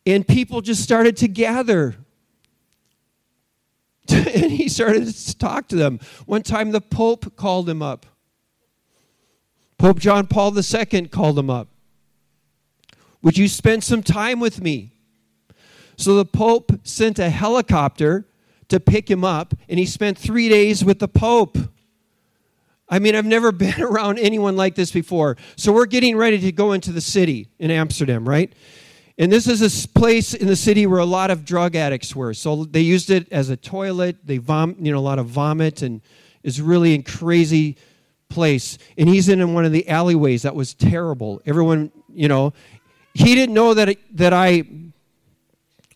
and 0.06 0.28
people 0.28 0.62
just 0.62 0.84
started 0.84 1.18
to 1.18 1.28
gather. 1.28 1.96
and 4.14 4.52
he 4.52 4.70
started 4.70 5.08
to 5.08 5.38
talk 5.38 5.68
to 5.70 5.76
them. 5.76 6.00
One 6.26 6.44
time 6.44 6.72
the 6.72 6.82
Pope 6.82 7.36
called 7.36 7.70
him 7.70 7.82
up. 7.82 8.06
Pope 9.78 10.00
John 10.00 10.28
Paul 10.28 10.58
II 10.58 11.08
called 11.08 11.38
him 11.38 11.50
up. 11.50 11.68
Would 13.22 13.38
you 13.38 13.48
spend 13.48 13.84
some 13.84 14.04
time 14.04 14.40
with 14.40 14.62
me? 14.62 14.94
So 15.98 16.16
the 16.16 16.26
Pope 16.26 16.72
sent 16.84 17.20
a 17.20 17.30
helicopter 17.30 18.28
to 18.70 18.80
pick 18.80 19.10
him 19.10 19.24
up, 19.24 19.54
and 19.68 19.80
he 19.80 19.86
spent 19.86 20.18
three 20.18 20.50
days 20.50 20.84
with 20.84 21.00
the 21.00 21.08
Pope. 21.08 21.58
I 22.90 23.00
mean, 23.00 23.16
I've 23.16 23.26
never 23.26 23.52
been 23.54 23.82
around 23.82 24.20
anyone 24.20 24.56
like 24.56 24.76
this 24.76 24.92
before. 24.92 25.38
So 25.56 25.72
we're 25.72 25.86
getting 25.86 26.16
ready 26.16 26.40
to 26.40 26.52
go 26.52 26.74
into 26.74 26.92
the 26.92 27.02
city 27.02 27.50
in 27.60 27.72
Amsterdam, 27.72 28.28
right? 28.28 28.54
And 29.20 29.32
this 29.32 29.48
is 29.48 29.62
a 29.62 29.88
place 29.88 30.36
in 30.36 30.48
the 30.48 30.56
city 30.56 30.86
where 30.86 31.00
a 31.00 31.06
lot 31.06 31.32
of 31.32 31.44
drug 31.44 31.76
addicts 31.76 32.16
were. 32.16 32.36
So 32.36 32.66
they 32.66 32.82
used 32.82 33.10
it 33.10 33.32
as 33.32 33.50
a 33.50 33.58
toilet. 33.58 34.18
They 34.24 34.38
vom, 34.38 34.76
you 34.80 34.92
know, 34.92 35.00
a 35.00 35.02
lot 35.02 35.18
of 35.18 35.26
vomit, 35.26 35.82
and 35.82 36.02
it's 36.44 36.60
really 36.60 36.94
a 36.94 37.02
crazy 37.02 37.78
place. 38.30 38.78
And 38.98 39.10
he's 39.10 39.28
in 39.28 39.54
one 39.54 39.66
of 39.66 39.72
the 39.72 39.90
alleyways 39.90 40.44
that 40.44 40.54
was 40.54 40.76
terrible. 40.76 41.42
Everyone, 41.46 41.92
you 42.14 42.28
know, 42.28 42.54
he 43.14 43.34
didn't 43.34 43.56
know 43.56 43.74
that 43.74 43.90
it, 43.90 44.18
that 44.18 44.34
I 44.34 44.64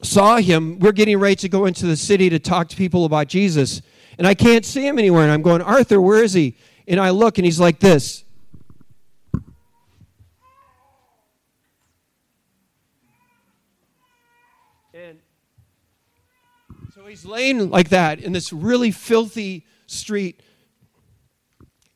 saw 0.01 0.37
him. 0.37 0.79
We're 0.79 0.91
getting 0.91 1.19
ready 1.19 1.35
to 1.35 1.49
go 1.49 1.65
into 1.65 1.85
the 1.85 1.97
city 1.97 2.29
to 2.31 2.39
talk 2.39 2.69
to 2.69 2.75
people 2.75 3.05
about 3.05 3.27
Jesus. 3.27 3.83
And 4.17 4.25
I 4.25 4.33
can't 4.33 4.65
see 4.65 4.87
him 4.87 4.97
anywhere. 4.97 5.23
And 5.23 5.31
I'm 5.31 5.43
going, 5.43 5.61
Arthur, 5.61 6.01
where 6.01 6.23
is 6.23 6.33
he? 6.33 6.57
And 6.87 6.99
I 6.99 7.11
look 7.11 7.37
and 7.37 7.45
he's 7.45 7.59
like 7.59 7.79
this. 7.79 8.23
He's 17.11 17.25
laying 17.25 17.69
like 17.69 17.89
that 17.89 18.19
in 18.19 18.31
this 18.31 18.53
really 18.53 18.89
filthy 18.89 19.65
street. 19.85 20.41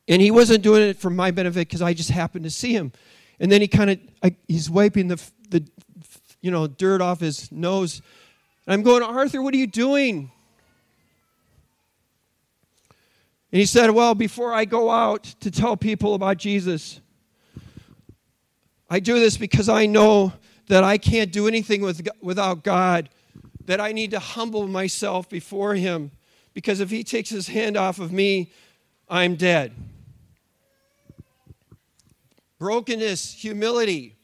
And 0.06 0.22
he 0.22 0.30
wasn't 0.30 0.62
doing 0.62 0.82
it 0.82 0.98
for 0.98 1.10
my 1.10 1.30
benefit 1.30 1.66
because 1.66 1.82
I 1.82 1.94
just 1.94 2.10
happened 2.10 2.44
to 2.44 2.50
see 2.50 2.72
him. 2.72 2.92
And 3.40 3.50
then 3.50 3.60
he 3.60 3.66
kind 3.66 3.90
of, 3.90 4.32
he's 4.46 4.70
wiping 4.70 5.08
the, 5.08 5.20
the 5.48 5.66
you 6.40 6.50
know, 6.50 6.66
dirt 6.66 7.00
off 7.00 7.20
his 7.20 7.50
nose. 7.50 8.02
And 8.66 8.74
I'm 8.74 8.82
going, 8.82 9.02
Arthur, 9.02 9.42
what 9.42 9.54
are 9.54 9.56
you 9.56 9.66
doing? 9.66 10.30
And 13.52 13.60
he 13.60 13.66
said, 13.66 13.90
Well, 13.90 14.14
before 14.14 14.52
I 14.52 14.64
go 14.64 14.90
out 14.90 15.24
to 15.40 15.50
tell 15.50 15.76
people 15.76 16.14
about 16.14 16.36
Jesus, 16.36 17.00
I 18.90 19.00
do 19.00 19.18
this 19.18 19.36
because 19.36 19.68
I 19.68 19.86
know 19.86 20.34
that 20.68 20.84
I 20.84 20.98
can't 20.98 21.32
do 21.32 21.48
anything 21.48 21.80
with, 21.80 22.06
without 22.20 22.62
God, 22.62 23.08
that 23.66 23.80
I 23.80 23.92
need 23.92 24.12
to 24.12 24.18
humble 24.18 24.66
myself 24.66 25.28
before 25.28 25.74
Him, 25.74 26.10
because 26.54 26.80
if 26.80 26.90
He 26.90 27.04
takes 27.04 27.30
His 27.30 27.48
hand 27.48 27.76
off 27.76 27.98
of 27.98 28.12
me, 28.12 28.52
I'm 29.08 29.36
dead. 29.36 29.72
Brokenness, 32.58 33.34
humility, 33.34 34.16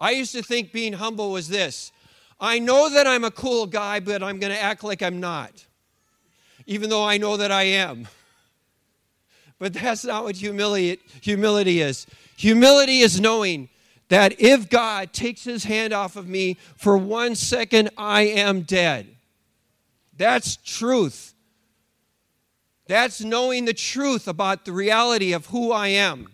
I 0.00 0.10
used 0.10 0.32
to 0.32 0.42
think 0.42 0.72
being 0.72 0.92
humble 0.92 1.32
was 1.32 1.48
this 1.48 1.92
I 2.38 2.58
know 2.58 2.90
that 2.90 3.06
I'm 3.06 3.24
a 3.24 3.30
cool 3.30 3.66
guy, 3.66 4.00
but 4.00 4.22
I'm 4.22 4.38
going 4.38 4.52
to 4.52 4.60
act 4.60 4.84
like 4.84 5.02
I'm 5.02 5.20
not, 5.20 5.64
even 6.66 6.90
though 6.90 7.04
I 7.04 7.16
know 7.16 7.36
that 7.38 7.50
I 7.50 7.62
am. 7.62 8.06
But 9.58 9.72
that's 9.72 10.04
not 10.04 10.24
what 10.24 10.36
humility, 10.36 11.00
humility 11.22 11.80
is. 11.80 12.06
Humility 12.36 12.98
is 12.98 13.18
knowing 13.18 13.70
that 14.08 14.40
if 14.40 14.68
God 14.70 15.12
takes 15.12 15.44
his 15.44 15.64
hand 15.64 15.92
off 15.92 16.16
of 16.16 16.28
me 16.28 16.56
for 16.76 16.96
one 16.96 17.34
second, 17.34 17.90
I 17.96 18.22
am 18.22 18.62
dead. 18.62 19.08
That's 20.16 20.56
truth. 20.56 21.34
That's 22.86 23.20
knowing 23.20 23.64
the 23.64 23.74
truth 23.74 24.28
about 24.28 24.64
the 24.64 24.72
reality 24.72 25.32
of 25.32 25.46
who 25.46 25.72
I 25.72 25.88
am. 25.88 26.28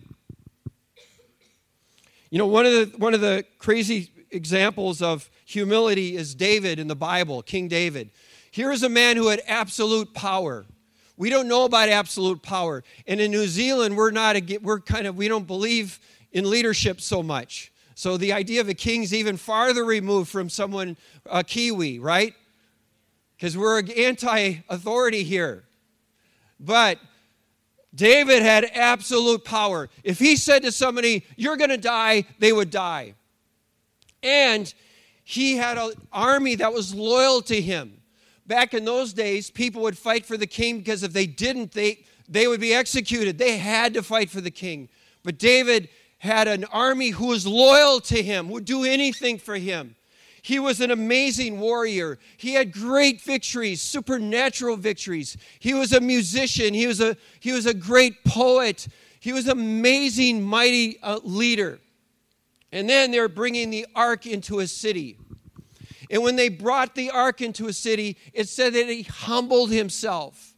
You 2.29 2.39
know, 2.39 2.47
one 2.47 2.65
of 2.65 2.71
the 2.71 2.97
one 2.97 3.13
of 3.13 3.21
the 3.21 3.45
crazy 3.59 4.09
examples 4.31 5.01
of 5.01 5.29
humility 5.45 6.15
is 6.15 6.33
David 6.33 6.79
in 6.79 6.87
the 6.87 6.95
Bible, 6.95 7.41
King 7.41 7.67
David. 7.67 8.09
Here 8.51 8.71
is 8.71 8.83
a 8.83 8.89
man 8.89 9.17
who 9.17 9.27
had 9.27 9.41
absolute 9.47 10.13
power. 10.13 10.65
We 11.17 11.29
don't 11.29 11.47
know 11.47 11.65
about 11.65 11.89
absolute 11.89 12.41
power. 12.41 12.83
And 13.07 13.19
in 13.19 13.31
New 13.31 13.47
Zealand, 13.47 13.95
we're 13.97 14.11
not 14.11 14.35
we're 14.61 14.79
kind 14.79 15.07
of 15.07 15.15
we 15.15 15.27
don't 15.27 15.47
believe 15.47 15.99
in 16.33 16.49
leadership 16.49 16.99
so 16.99 17.23
much. 17.23 17.71
So 17.95 18.17
the 18.17 18.33
idea 18.33 18.59
of 18.59 18.67
a 18.67 18.73
king's 18.73 19.13
even 19.13 19.37
farther 19.37 19.85
removed 19.85 20.29
from 20.29 20.49
someone 20.49 20.97
a 21.25 21.43
Kiwi, 21.43 21.99
right? 21.99 22.33
Because 23.37 23.55
we're 23.55 23.83
anti-authority 23.95 25.23
here. 25.23 25.63
But 26.59 26.99
David 27.93 28.41
had 28.41 28.65
absolute 28.73 29.45
power. 29.45 29.89
If 30.03 30.17
he 30.17 30.35
said 30.35 30.63
to 30.63 30.71
somebody, 30.71 31.25
You're 31.35 31.57
going 31.57 31.69
to 31.69 31.77
die, 31.77 32.25
they 32.39 32.51
would 32.51 32.71
die. 32.71 33.13
And 34.23 34.73
he 35.23 35.57
had 35.57 35.77
an 35.77 35.91
army 36.11 36.55
that 36.55 36.73
was 36.73 36.95
loyal 36.95 37.41
to 37.43 37.61
him. 37.61 38.01
Back 38.45 38.73
in 38.73 38.85
those 38.85 39.13
days, 39.13 39.51
people 39.51 39.83
would 39.83 39.97
fight 39.97 40.25
for 40.25 40.37
the 40.37 40.47
king 40.47 40.79
because 40.79 41.03
if 41.03 41.13
they 41.13 41.25
didn't, 41.25 41.71
they, 41.71 42.03
they 42.27 42.47
would 42.47 42.59
be 42.59 42.73
executed. 42.73 43.37
They 43.37 43.57
had 43.57 43.93
to 43.93 44.03
fight 44.03 44.29
for 44.29 44.41
the 44.41 44.51
king. 44.51 44.89
But 45.23 45.37
David 45.37 45.89
had 46.23 46.47
an 46.47 46.63
army 46.71 47.09
who 47.09 47.27
was 47.27 47.45
loyal 47.45 47.99
to 47.99 48.23
him, 48.23 48.47
would 48.47 48.63
do 48.63 48.85
anything 48.85 49.37
for 49.37 49.57
him. 49.57 49.93
He 50.41 50.57
was 50.57 50.79
an 50.79 50.89
amazing 50.89 51.59
warrior. 51.59 52.17
He 52.37 52.53
had 52.53 52.71
great 52.71 53.19
victories, 53.19 53.81
supernatural 53.81 54.77
victories. 54.77 55.35
He 55.59 55.73
was 55.73 55.91
a 55.91 55.99
musician. 55.99 56.73
He 56.73 56.87
was 56.87 57.01
a, 57.01 57.17
he 57.41 57.51
was 57.51 57.65
a 57.65 57.73
great 57.73 58.23
poet. 58.23 58.87
He 59.19 59.33
was 59.33 59.47
an 59.47 59.51
amazing, 59.51 60.41
mighty 60.41 60.97
uh, 61.03 61.19
leader. 61.23 61.79
And 62.71 62.89
then 62.89 63.11
they're 63.11 63.27
bringing 63.27 63.69
the 63.69 63.85
ark 63.93 64.25
into 64.25 64.59
a 64.59 64.67
city. 64.67 65.17
And 66.09 66.23
when 66.23 66.37
they 66.37 66.47
brought 66.47 66.95
the 66.95 67.11
ark 67.11 67.41
into 67.41 67.67
a 67.67 67.73
city, 67.73 68.17
it 68.31 68.47
said 68.47 68.73
that 68.75 68.87
he 68.87 69.03
humbled 69.03 69.71
himself. 69.71 70.53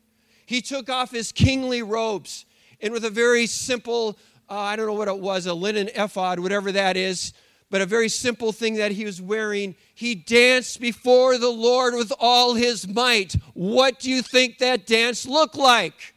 He 0.45 0.61
took 0.61 0.91
off 0.91 1.09
his 1.09 1.31
kingly 1.31 1.81
robes 1.81 2.45
and 2.81 2.93
with 2.93 3.03
a 3.03 3.09
very 3.09 3.47
simple, 3.47 4.15
uh, 4.49 4.59
I 4.59 4.75
don't 4.75 4.85
know 4.85 4.93
what 4.93 5.07
it 5.07 5.19
was, 5.19 5.45
a 5.45 5.53
linen 5.53 5.89
ephod, 5.95 6.39
whatever 6.39 6.71
that 6.71 6.97
is, 6.97 7.33
but 7.69 7.81
a 7.81 7.85
very 7.85 8.09
simple 8.09 8.51
thing 8.51 8.75
that 8.75 8.91
he 8.91 9.05
was 9.05 9.21
wearing. 9.21 9.75
He 9.93 10.13
danced 10.13 10.79
before 10.79 11.37
the 11.37 11.49
Lord 11.49 11.95
with 11.95 12.13
all 12.19 12.53
his 12.53 12.87
might. 12.87 13.33
What 13.53 13.99
do 13.99 14.09
you 14.09 14.21
think 14.21 14.59
that 14.59 14.85
dance 14.85 15.25
looked 15.25 15.55
like? 15.55 16.13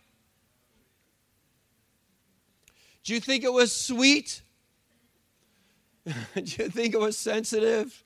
Do 3.05 3.15
you 3.15 3.21
think 3.21 3.45
it 3.45 3.53
was 3.53 3.75
sweet? 3.75 4.43
do 6.05 6.13
you 6.43 6.69
think 6.69 6.95
it 6.95 7.01
was 7.01 7.17
sensitive? 7.17 8.05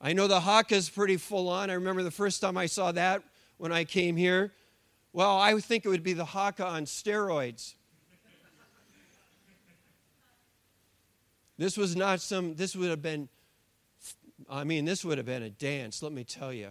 I 0.00 0.14
know 0.14 0.26
the 0.26 0.40
haka 0.40 0.74
is 0.74 0.90
pretty 0.90 1.16
full 1.16 1.48
on. 1.48 1.70
I 1.70 1.74
remember 1.74 2.02
the 2.02 2.10
first 2.10 2.40
time 2.40 2.56
I 2.56 2.66
saw 2.66 2.90
that 2.92 3.22
when 3.58 3.70
I 3.70 3.84
came 3.84 4.16
here. 4.16 4.52
Well, 5.12 5.36
I 5.36 5.52
would 5.52 5.64
think 5.64 5.84
it 5.84 5.88
would 5.88 6.02
be 6.02 6.14
the 6.14 6.24
haka 6.24 6.64
on 6.64 6.86
steroids. 6.86 7.74
This 11.58 11.76
was 11.76 11.94
not 11.94 12.20
some, 12.20 12.54
this 12.54 12.74
would 12.74 12.90
have 12.90 13.02
been, 13.02 13.28
I 14.48 14.64
mean, 14.64 14.84
this 14.84 15.04
would 15.04 15.18
have 15.18 15.26
been 15.26 15.42
a 15.42 15.50
dance, 15.50 16.02
let 16.02 16.12
me 16.12 16.24
tell 16.24 16.52
you. 16.52 16.70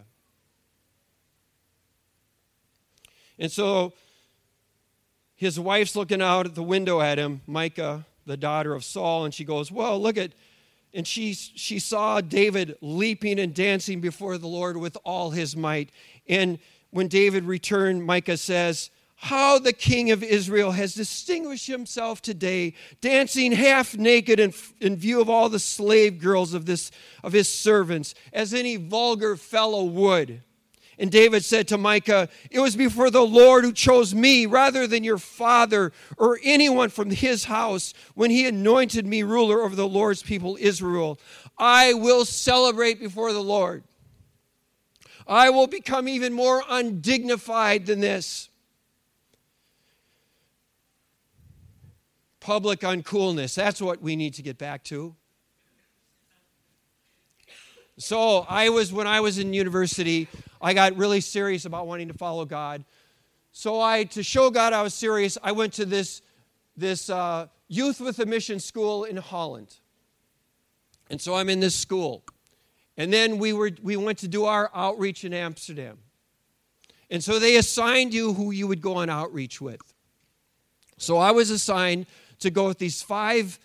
And 3.37 3.51
so 3.51 3.93
his 5.35 5.59
wife's 5.59 5.95
looking 5.95 6.21
out 6.21 6.45
at 6.45 6.55
the 6.55 6.63
window 6.63 6.99
at 6.99 7.17
him, 7.17 7.41
Micah, 7.47 8.05
the 8.25 8.37
daughter 8.37 8.73
of 8.73 8.83
Saul, 8.83 9.25
and 9.25 9.33
she 9.33 9.43
goes, 9.43 9.71
Well, 9.71 9.99
look 9.99 10.17
at, 10.17 10.31
and 10.93 11.07
she, 11.07 11.33
she 11.33 11.79
saw 11.79 12.21
David 12.21 12.75
leaping 12.81 13.39
and 13.39 13.53
dancing 13.53 14.01
before 14.01 14.37
the 14.37 14.47
Lord 14.47 14.77
with 14.77 14.97
all 15.03 15.31
his 15.31 15.55
might. 15.55 15.89
And 16.27 16.59
when 16.91 17.07
David 17.07 17.45
returned, 17.45 18.05
Micah 18.05 18.37
says, 18.37 18.91
How 19.15 19.57
the 19.57 19.73
king 19.73 20.11
of 20.11 20.23
Israel 20.23 20.71
has 20.71 20.93
distinguished 20.93 21.67
himself 21.67 22.21
today, 22.21 22.73
dancing 22.99 23.53
half 23.53 23.97
naked 23.97 24.39
in, 24.39 24.53
in 24.79 24.97
view 24.97 25.19
of 25.19 25.29
all 25.29 25.49
the 25.49 25.59
slave 25.59 26.19
girls 26.19 26.53
of, 26.53 26.65
this, 26.65 26.91
of 27.23 27.33
his 27.33 27.49
servants, 27.49 28.13
as 28.31 28.53
any 28.53 28.75
vulgar 28.75 29.35
fellow 29.35 29.83
would. 29.83 30.43
And 30.99 31.11
David 31.11 31.43
said 31.43 31.67
to 31.69 31.79
Micah, 31.79 32.29
It 32.51 32.59
was 32.59 32.75
before 32.75 33.09
the 33.09 33.25
Lord 33.25 33.63
who 33.63 33.73
chose 33.73 34.13
me 34.13 34.45
rather 34.45 34.85
than 34.85 35.03
your 35.03 35.17
father 35.17 35.93
or 36.15 36.39
anyone 36.43 36.89
from 36.89 37.09
his 37.09 37.45
house 37.45 37.95
when 38.13 38.29
he 38.29 38.45
anointed 38.45 39.07
me 39.07 39.23
ruler 39.23 39.61
over 39.61 39.75
the 39.75 39.87
Lord's 39.87 40.21
people 40.21 40.57
Israel. 40.59 41.19
I 41.57 41.93
will 41.93 42.23
celebrate 42.23 42.99
before 42.99 43.33
the 43.33 43.41
Lord. 43.41 43.83
I 45.31 45.49
will 45.49 45.67
become 45.67 46.09
even 46.09 46.33
more 46.33 46.61
undignified 46.69 47.85
than 47.85 48.01
this. 48.01 48.49
Public 52.41 52.81
uncoolness. 52.81 53.55
That's 53.55 53.81
what 53.81 54.01
we 54.01 54.17
need 54.17 54.33
to 54.33 54.41
get 54.41 54.57
back 54.57 54.83
to. 54.85 55.15
So, 57.97 58.45
I 58.49 58.67
was, 58.67 58.91
when 58.91 59.07
I 59.07 59.21
was 59.21 59.37
in 59.37 59.53
university, 59.53 60.27
I 60.61 60.73
got 60.73 60.97
really 60.97 61.21
serious 61.21 61.63
about 61.63 61.87
wanting 61.87 62.09
to 62.09 62.13
follow 62.13 62.43
God. 62.43 62.83
So 63.53 63.79
I, 63.79 64.03
to 64.05 64.23
show 64.23 64.49
God 64.49 64.73
I 64.73 64.81
was 64.81 64.93
serious, 64.93 65.37
I 65.41 65.53
went 65.53 65.71
to 65.73 65.85
this, 65.85 66.21
this 66.75 67.09
uh, 67.09 67.47
youth 67.69 68.01
with 68.01 68.19
a 68.19 68.25
mission 68.25 68.59
school 68.59 69.05
in 69.05 69.15
Holland. 69.15 69.75
And 71.09 71.21
so 71.21 71.35
I'm 71.35 71.47
in 71.47 71.61
this 71.61 71.75
school. 71.75 72.23
And 72.97 73.11
then 73.11 73.37
we, 73.37 73.53
were, 73.53 73.71
we 73.81 73.95
went 73.97 74.19
to 74.19 74.27
do 74.27 74.45
our 74.45 74.69
outreach 74.73 75.23
in 75.23 75.33
Amsterdam. 75.33 75.97
And 77.09 77.23
so 77.23 77.39
they 77.39 77.57
assigned 77.57 78.13
you 78.13 78.33
who 78.33 78.51
you 78.51 78.67
would 78.67 78.81
go 78.81 78.95
on 78.95 79.09
outreach 79.09 79.59
with. 79.59 79.81
So 80.97 81.17
I 81.17 81.31
was 81.31 81.49
assigned 81.49 82.05
to 82.39 82.49
go 82.49 82.67
with 82.67 82.77
these 82.77 83.01
five 83.01 83.59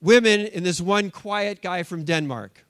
women 0.00 0.46
and 0.46 0.64
this 0.64 0.80
one 0.80 1.10
quiet 1.10 1.62
guy 1.62 1.82
from 1.82 2.04
Denmark. 2.04 2.64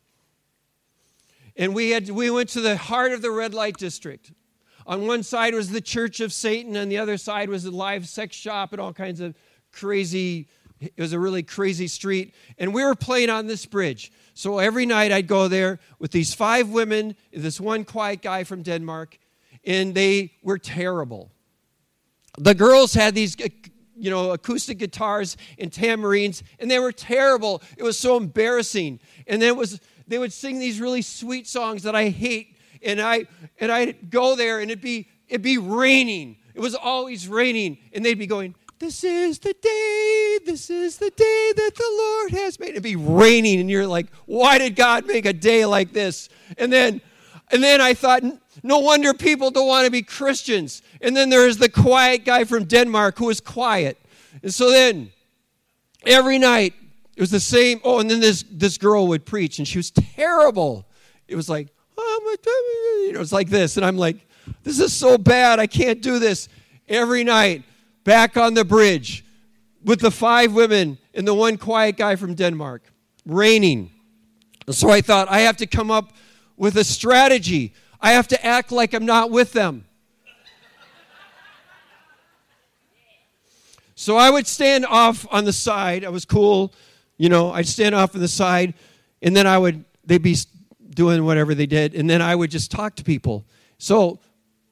And 1.57 1.75
we, 1.75 1.91
had, 1.91 2.09
we 2.11 2.31
went 2.31 2.51
to 2.51 2.61
the 2.61 2.77
heart 2.77 3.13
of 3.13 3.23
the 3.23 3.31
red 3.31 3.55
light 3.55 3.77
district. 3.77 4.33
On 4.87 5.07
one 5.07 5.23
side 5.23 5.55
was 5.55 5.71
the 5.71 5.81
Church 5.81 6.21
of 6.21 6.33
Satan, 6.33 6.77
and 6.77 6.93
the 6.93 6.99
other 6.99 7.17
side 7.17 7.49
was 7.49 7.65
the 7.65 7.71
live 7.71 8.07
sex 8.07 8.37
shop 8.37 8.73
and 8.73 8.81
all 8.81 8.93
kinds 8.93 9.21
of 9.21 9.35
crazy, 9.73 10.49
it 10.81 10.99
was 10.99 11.13
a 11.13 11.19
really 11.19 11.43
crazy 11.43 11.89
street. 11.89 12.35
And 12.59 12.75
we 12.75 12.85
were 12.85 12.95
playing 12.95 13.31
on 13.31 13.47
this 13.47 13.67
bridge. 13.67 14.13
So 14.35 14.59
every 14.59 14.87
night 14.87 15.13
I'd 15.13 15.27
go 15.27 15.49
there 15.49 15.79
with 15.99 16.11
these 16.11 16.35
five 16.35 16.69
women, 16.69 17.17
this 17.33 17.61
one 17.61 17.85
quiet 17.85 18.23
guy 18.23 18.45
from 18.45 18.63
Denmark, 18.63 19.19
and 19.65 19.95
they 19.95 20.33
were 20.43 20.59
terrible. 20.59 21.31
The 22.39 22.55
girls 22.55 22.93
had 22.93 23.15
these 23.15 23.41
uh, 23.41 23.49
you 23.97 24.11
know, 24.11 24.33
acoustic 24.33 24.79
guitars 24.79 25.37
and 25.59 25.73
tambourines, 25.73 26.43
and 26.59 26.71
they 26.71 26.79
were 26.79 26.93
terrible. 26.93 27.63
It 27.79 27.83
was 27.83 27.99
so 27.99 28.17
embarrassing. 28.17 29.01
And 29.27 29.41
then 29.41 29.49
it 29.49 29.57
was 29.57 29.81
they 30.07 30.19
would 30.19 30.33
sing 30.33 30.59
these 30.59 30.81
really 30.81 31.03
sweet 31.03 31.47
songs 31.47 31.83
that 31.85 31.97
I 31.97 32.11
hate, 32.11 32.57
and 32.83 33.01
I 33.01 33.27
and 33.59 33.73
I'd 33.73 34.11
go 34.11 34.37
there 34.37 34.61
and 34.61 34.71
it'd 34.71 34.83
be 34.83 35.09
it'd 35.29 35.43
be 35.43 35.59
raining. 35.59 36.37
It 36.55 36.61
was 36.61 36.75
always 36.75 37.29
raining, 37.29 37.79
and 37.93 38.05
they'd 38.05 38.19
be 38.19 38.27
going, 38.27 38.55
"This 38.79 39.05
is 39.05 39.39
the 39.39 39.55
day, 39.55 40.39
this 40.45 40.71
is 40.71 40.99
the 40.99 41.11
day 41.11 41.53
that 41.57 41.75
the 41.75 41.91
Lord 41.99 42.31
has 42.33 42.59
made." 42.59 42.71
It'd 42.71 42.83
be 42.83 42.97
raining, 42.97 43.61
and 43.61 43.71
you're 43.71 43.87
like, 43.87 44.07
"Why 44.27 44.59
did 44.59 44.77
God 44.77 45.07
make 45.07 45.27
a 45.27 45.33
day 45.33 45.65
like 45.67 45.93
this?" 45.93 46.29
And 46.59 46.73
then, 46.73 47.01
and 47.51 47.63
then 47.63 47.81
I 47.81 47.95
thought, 47.95 48.23
no 48.63 48.79
wonder 48.79 49.15
people 49.15 49.51
don't 49.51 49.69
want 49.69 49.85
to 49.85 49.91
be 49.91 50.03
Christians. 50.03 50.83
And 51.01 51.17
then 51.17 51.29
there's 51.29 51.59
the 51.59 51.69
quiet 51.69 52.25
guy 52.25 52.45
from 52.45 52.65
Denmark 52.65 53.19
who 53.19 53.27
was 53.27 53.41
quiet, 53.41 53.99
and 54.43 54.53
so 54.53 54.71
then 54.71 55.13
every 56.05 56.39
night 56.39 56.75
it 57.17 57.21
was 57.21 57.31
the 57.31 57.41
same. 57.41 57.81
Oh, 57.85 57.99
and 57.99 58.11
then 58.11 58.21
this, 58.21 58.45
this 58.51 58.79
girl 58.79 59.09
would 59.09 59.25
preach, 59.25 59.59
and 59.59 59.67
she 59.67 59.79
was 59.79 59.91
terrible. 59.91 60.87
It 61.29 61.37
was 61.37 61.49
like, 61.49 61.69
oh, 61.97 62.21
my 62.25 62.37
god, 62.45 63.07
you 63.07 63.13
know, 63.15 63.21
it's 63.21 63.33
like 63.33 63.49
this. 63.49 63.77
And 63.77 63.87
I'm 63.87 63.97
like, 63.97 64.27
this 64.63 64.79
is 64.79 64.93
so 64.93 65.19
bad. 65.19 65.59
I 65.59 65.67
can't 65.67 66.03
do 66.03 66.19
this. 66.19 66.49
Every 66.89 67.25
night, 67.25 67.65
back 68.07 68.37
on 68.37 68.55
the 68.55 68.65
bridge 68.65 69.25
with 69.85 70.01
the 70.01 70.11
five 70.11 70.55
women 70.55 70.97
and 71.13 71.27
the 71.27 71.35
one 71.35 71.59
quiet 71.59 71.97
guy 71.97 72.17
from 72.17 72.35
Denmark, 72.35 72.83
raining. 73.27 73.91
So 74.71 74.91
I 74.91 75.01
thought, 75.01 75.29
I 75.29 75.41
have 75.41 75.59
to 75.59 75.67
come 75.67 75.91
up 75.91 76.13
with 76.57 76.77
a 76.77 76.85
strategy. 76.85 77.75
I 78.01 78.13
have 78.13 78.29
to 78.29 78.47
act 78.47 78.73
like 78.73 78.95
I'm 78.95 79.05
not 79.05 79.31
with 79.31 79.53
them. 79.53 79.85
So 83.97 84.17
I 84.17 84.31
would 84.31 84.47
stand 84.47 84.87
off 84.87 85.27
on 85.31 85.45
the 85.45 85.53
side. 85.53 86.05
I 86.05 86.11
was 86.11 86.25
cool. 86.25 86.73
You 87.17 87.29
know, 87.29 87.51
I'd 87.51 87.67
stand 87.67 87.95
off 87.95 88.15
on 88.15 88.21
the 88.21 88.29
side, 88.29 88.75
and 89.23 89.35
then 89.35 89.47
I 89.47 89.59
would, 89.59 89.85
they'd 90.05 90.23
be 90.23 90.37
doing 90.91 91.25
whatever 91.25 91.55
they 91.55 91.67
did, 91.67 91.95
and 91.95 92.09
then 92.09 92.23
I 92.23 92.37
would 92.37 92.51
just 92.51 92.71
talk 92.71 92.95
to 92.97 93.05
people. 93.05 93.47
So 93.79 94.21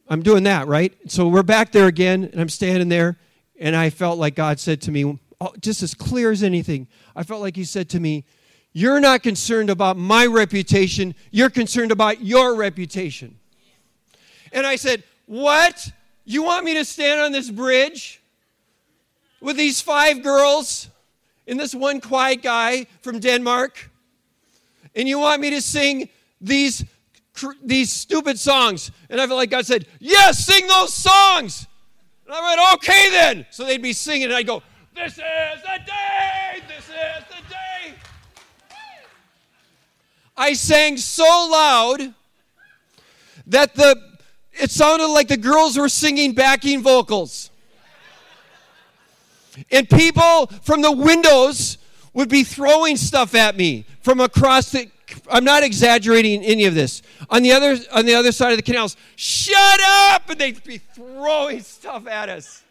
I'm 0.09 0.23
doing 0.23 0.45
that, 0.45 0.67
right? 0.67 0.93
So 1.11 1.29
we're 1.29 1.43
back 1.43 1.73
there 1.73 1.87
again, 1.87 2.25
and 2.25 2.41
I'm 2.41 2.49
standing 2.49 2.89
there, 2.89 3.19
and 3.59 3.75
I 3.75 3.91
felt 3.91 4.19
like 4.19 4.35
God 4.35 4.61
said 4.61 4.83
to 4.83 4.91
me, 4.91 5.19
oh, 5.41 5.53
just 5.61 5.83
as 5.83 5.95
clear 5.95 6.31
as 6.31 6.43
anything, 6.43 6.87
I 7.17 7.23
felt 7.23 7.41
like 7.41 7.57
He 7.57 7.65
said 7.65 7.89
to 7.91 8.01
me, 8.01 8.25
You're 8.73 9.01
not 9.01 9.23
concerned 9.23 9.71
about 9.71 9.97
my 9.97 10.27
reputation, 10.27 11.15
you're 11.31 11.51
concerned 11.51 11.93
about 11.93 12.21
your 12.21 12.55
reputation. 12.55 13.39
And 14.53 14.67
I 14.67 14.77
said, 14.77 15.03
What? 15.27 15.91
You 16.27 16.43
want 16.43 16.65
me 16.65 16.75
to 16.75 16.85
stand 16.85 17.21
on 17.21 17.33
this 17.33 17.51
bridge 17.51 18.23
with 19.41 19.57
these 19.57 19.81
five 19.81 20.23
girls? 20.23 20.89
and 21.47 21.59
this 21.61 21.75
one 21.75 22.01
quiet 22.01 22.43
guy 22.43 22.87
from 23.03 23.21
Denmark, 23.21 23.91
and 24.95 25.09
you 25.09 25.19
want 25.19 25.41
me 25.41 25.51
to 25.51 25.61
sing 25.61 26.09
these, 26.41 26.85
these 27.63 27.93
stupid 27.93 28.39
songs. 28.39 28.91
And 29.11 29.21
I 29.21 29.27
felt 29.27 29.39
like 29.39 29.51
God 29.51 29.67
said, 29.67 29.87
Yes, 30.01 30.45
sing 30.45 30.67
those 30.67 30.93
songs. 30.93 31.67
And 32.27 32.35
I 32.35 32.43
went, 32.43 32.75
Okay 32.75 33.11
then. 33.11 33.47
So 33.51 33.65
they'd 33.65 33.83
be 33.83 33.93
singing, 33.93 34.25
and 34.25 34.35
I'd 34.35 34.47
go, 34.47 34.63
This 34.95 35.13
is 35.13 35.19
the 35.19 35.81
day, 35.87 36.63
this 36.69 36.89
is 36.89 37.25
the 37.29 37.51
day. 37.51 37.95
I 40.37 40.53
sang 40.53 40.97
so 40.97 41.25
loud 41.25 42.15
that 43.47 43.75
the 43.75 44.15
it 44.53 44.71
sounded 44.71 45.09
like 45.09 45.29
the 45.29 45.37
girls 45.37 45.77
were 45.77 45.89
singing 45.89 46.33
backing 46.33 46.81
vocals. 46.81 47.51
And 49.71 49.89
people 49.89 50.47
from 50.63 50.81
the 50.81 50.93
windows 50.93 51.79
would 52.13 52.29
be 52.29 52.45
throwing 52.45 52.97
stuff 52.97 53.35
at 53.35 53.57
me 53.57 53.85
from 54.01 54.21
across 54.21 54.71
the 54.71 54.89
I'm 55.31 55.45
not 55.45 55.63
exaggerating 55.63 56.43
any 56.43 56.65
of 56.65 56.75
this. 56.75 57.03
On 57.31 57.43
the 57.43 57.53
other 57.53 57.77
on 57.93 58.07
the 58.07 58.15
other 58.15 58.33
side 58.33 58.53
of 58.53 58.57
the 58.57 58.63
canals, 58.63 58.97
shut 59.17 59.81
up! 59.83 60.29
And 60.31 60.39
they'd 60.39 60.63
be 60.65 60.79
throwing 60.79 61.61
stuff 61.63 62.07
at 62.07 62.29
us. 62.29 62.63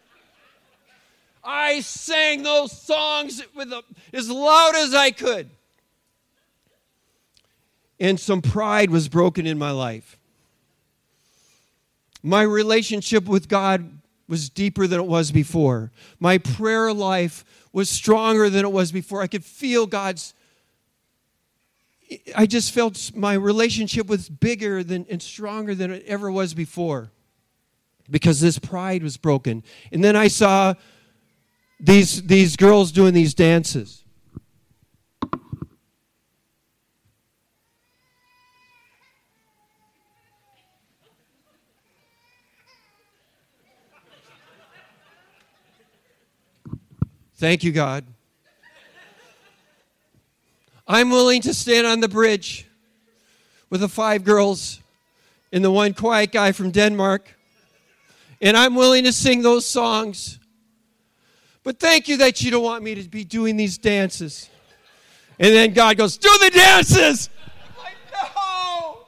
I 1.42 1.80
sang 1.80 2.42
those 2.42 2.72
songs 2.72 3.42
with 3.54 3.70
a, 3.72 3.82
as 4.12 4.30
loud 4.30 4.74
as 4.76 4.94
I 4.94 5.10
could. 5.10 5.50
And 8.00 8.18
some 8.18 8.40
pride 8.40 8.90
was 8.90 9.08
broken 9.08 9.46
in 9.46 9.58
my 9.58 9.70
life. 9.70 10.18
My 12.22 12.42
relationship 12.42 13.26
with 13.26 13.48
God 13.48 13.98
was 14.26 14.48
deeper 14.48 14.86
than 14.86 15.00
it 15.00 15.06
was 15.06 15.30
before. 15.30 15.90
My 16.18 16.38
prayer 16.38 16.92
life 16.92 17.44
was 17.72 17.90
stronger 17.90 18.48
than 18.48 18.64
it 18.64 18.72
was 18.72 18.90
before. 18.90 19.20
I 19.20 19.26
could 19.26 19.44
feel 19.44 19.86
God's 19.86 20.32
I 22.36 22.46
just 22.46 22.72
felt 22.72 23.12
my 23.14 23.34
relationship 23.34 24.06
was 24.06 24.28
bigger 24.28 24.84
than 24.84 25.06
and 25.08 25.22
stronger 25.22 25.74
than 25.74 25.90
it 25.90 26.04
ever 26.06 26.30
was 26.30 26.54
before 26.54 27.10
because 28.10 28.40
this 28.40 28.58
pride 28.58 29.02
was 29.02 29.16
broken. 29.16 29.62
And 29.90 30.04
then 30.04 30.16
I 30.16 30.28
saw 30.28 30.74
these 31.80 32.22
these 32.22 32.56
girls 32.56 32.92
doing 32.92 33.14
these 33.14 33.34
dances. 33.34 34.04
Thank 47.36 47.64
you, 47.64 47.72
God. 47.72 48.13
I'm 50.86 51.10
willing 51.10 51.40
to 51.42 51.54
stand 51.54 51.86
on 51.86 52.00
the 52.00 52.08
bridge 52.08 52.66
with 53.70 53.80
the 53.80 53.88
five 53.88 54.22
girls 54.22 54.80
and 55.52 55.64
the 55.64 55.70
one 55.70 55.94
quiet 55.94 56.30
guy 56.32 56.52
from 56.52 56.70
Denmark. 56.70 57.34
And 58.40 58.56
I'm 58.56 58.74
willing 58.74 59.04
to 59.04 59.12
sing 59.12 59.40
those 59.40 59.64
songs. 59.64 60.38
But 61.62 61.80
thank 61.80 62.08
you 62.08 62.18
that 62.18 62.42
you 62.42 62.50
don't 62.50 62.62
want 62.62 62.84
me 62.84 62.94
to 62.96 63.08
be 63.08 63.24
doing 63.24 63.56
these 63.56 63.78
dances. 63.78 64.50
And 65.38 65.54
then 65.54 65.72
God 65.72 65.96
goes, 65.96 66.18
Do 66.18 66.28
the 66.40 66.50
dances. 66.50 67.30
I'm 67.78 67.84
like, 67.84 67.96
No, 68.12 68.98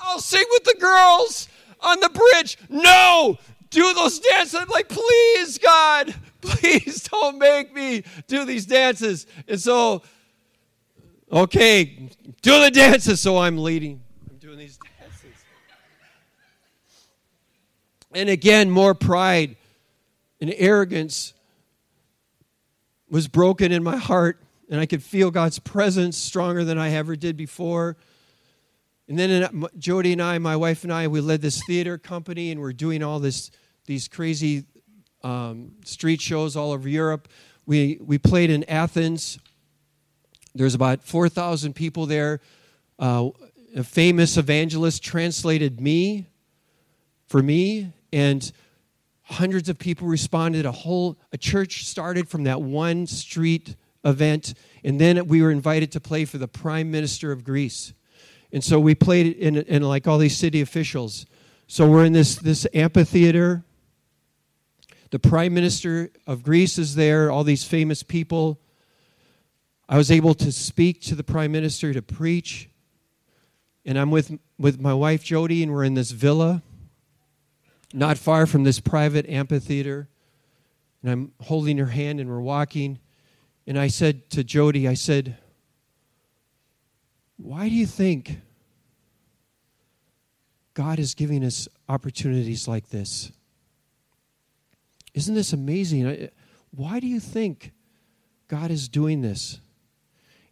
I'll 0.00 0.20
sing 0.20 0.44
with 0.50 0.64
the 0.64 0.76
girls 0.78 1.48
on 1.80 2.00
the 2.00 2.10
bridge. 2.10 2.58
No, 2.68 3.38
do 3.70 3.94
those 3.94 4.18
dances. 4.18 4.54
I'm 4.54 4.68
like, 4.68 4.88
Please, 4.88 5.56
God, 5.56 6.14
please 6.42 7.04
don't 7.04 7.38
make 7.38 7.74
me 7.74 8.04
do 8.26 8.44
these 8.44 8.66
dances. 8.66 9.26
And 9.48 9.58
so, 9.58 10.02
okay, 11.34 12.08
do 12.42 12.60
the 12.60 12.70
dances. 12.70 13.20
So 13.20 13.38
I'm 13.38 13.58
leading, 13.58 14.00
I'm 14.30 14.38
doing 14.38 14.58
these 14.58 14.78
dances. 14.78 15.44
And 18.12 18.28
again, 18.28 18.70
more 18.70 18.94
pride 18.94 19.56
and 20.40 20.54
arrogance 20.56 21.34
was 23.10 23.28
broken 23.28 23.72
in 23.72 23.82
my 23.82 23.96
heart, 23.96 24.42
and 24.70 24.80
I 24.80 24.86
could 24.86 25.02
feel 25.02 25.30
God's 25.30 25.58
presence 25.58 26.16
stronger 26.16 26.64
than 26.64 26.78
I 26.78 26.92
ever 26.92 27.16
did 27.16 27.36
before. 27.36 27.96
And 29.08 29.18
then 29.18 29.30
in, 29.30 29.66
Jody 29.78 30.12
and 30.12 30.22
I, 30.22 30.38
my 30.38 30.56
wife 30.56 30.84
and 30.84 30.92
I, 30.92 31.08
we 31.08 31.20
led 31.20 31.42
this 31.42 31.62
theater 31.66 31.98
company, 31.98 32.50
and 32.50 32.60
we're 32.60 32.72
doing 32.72 33.02
all 33.02 33.18
this 33.18 33.50
these 33.86 34.08
crazy 34.08 34.64
um, 35.22 35.72
street 35.84 36.22
shows 36.22 36.56
all 36.56 36.72
over 36.72 36.88
Europe. 36.88 37.28
We 37.66 37.98
we 38.00 38.16
played 38.18 38.50
in 38.50 38.64
Athens. 38.64 39.38
There's 40.54 40.74
about 40.74 41.02
four 41.02 41.28
thousand 41.28 41.74
people 41.74 42.06
there. 42.06 42.40
Uh, 42.98 43.30
a 43.76 43.82
famous 43.82 44.36
evangelist 44.36 45.02
translated 45.02 45.80
me 45.80 46.26
for 47.26 47.42
me, 47.42 47.92
and 48.12 48.52
hundreds 49.22 49.68
of 49.68 49.78
people 49.78 50.06
responded. 50.06 50.64
A 50.64 50.72
whole 50.72 51.18
a 51.32 51.38
church 51.38 51.86
started 51.86 52.28
from 52.28 52.44
that 52.44 52.62
one 52.62 53.06
street 53.06 53.74
event, 54.04 54.54
and 54.84 55.00
then 55.00 55.26
we 55.26 55.42
were 55.42 55.50
invited 55.50 55.90
to 55.92 56.00
play 56.00 56.24
for 56.24 56.38
the 56.38 56.46
Prime 56.46 56.90
Minister 56.90 57.32
of 57.32 57.42
Greece. 57.42 57.92
And 58.52 58.62
so 58.62 58.78
we 58.78 58.94
played 58.94 59.36
in, 59.36 59.56
in 59.56 59.82
like 59.82 60.06
all 60.06 60.18
these 60.18 60.36
city 60.36 60.60
officials. 60.60 61.26
So 61.66 61.90
we're 61.90 62.04
in 62.04 62.12
this 62.12 62.36
this 62.36 62.66
amphitheater. 62.72 63.64
The 65.10 65.18
Prime 65.18 65.52
Minister 65.52 66.10
of 66.26 66.44
Greece 66.44 66.78
is 66.78 66.94
there. 66.94 67.30
All 67.30 67.42
these 67.42 67.64
famous 67.64 68.04
people. 68.04 68.60
I 69.88 69.96
was 69.96 70.10
able 70.10 70.34
to 70.34 70.50
speak 70.50 71.02
to 71.02 71.14
the 71.14 71.24
Prime 71.24 71.52
Minister 71.52 71.92
to 71.92 72.02
preach, 72.02 72.68
and 73.84 73.98
I'm 73.98 74.10
with 74.10 74.38
with 74.58 74.80
my 74.80 74.94
wife 74.94 75.24
Jody, 75.24 75.62
and 75.62 75.72
we're 75.72 75.84
in 75.84 75.94
this 75.94 76.10
villa 76.10 76.62
not 77.94 78.18
far 78.18 78.44
from 78.44 78.64
this 78.64 78.80
private 78.80 79.26
amphitheater. 79.28 80.08
And 81.02 81.12
I'm 81.12 81.32
holding 81.40 81.78
her 81.78 81.86
hand 81.86 82.18
and 82.18 82.28
we're 82.28 82.40
walking. 82.40 82.98
And 83.66 83.78
I 83.78 83.86
said 83.86 84.28
to 84.30 84.42
Jody, 84.42 84.88
I 84.88 84.94
said, 84.94 85.38
Why 87.36 87.68
do 87.68 87.74
you 87.74 87.86
think 87.86 88.40
God 90.74 90.98
is 90.98 91.14
giving 91.14 91.44
us 91.44 91.68
opportunities 91.88 92.66
like 92.66 92.88
this? 92.88 93.30
Isn't 95.14 95.36
this 95.36 95.52
amazing? 95.52 96.30
Why 96.74 96.98
do 96.98 97.06
you 97.06 97.20
think 97.20 97.70
God 98.48 98.72
is 98.72 98.88
doing 98.88 99.20
this? 99.20 99.60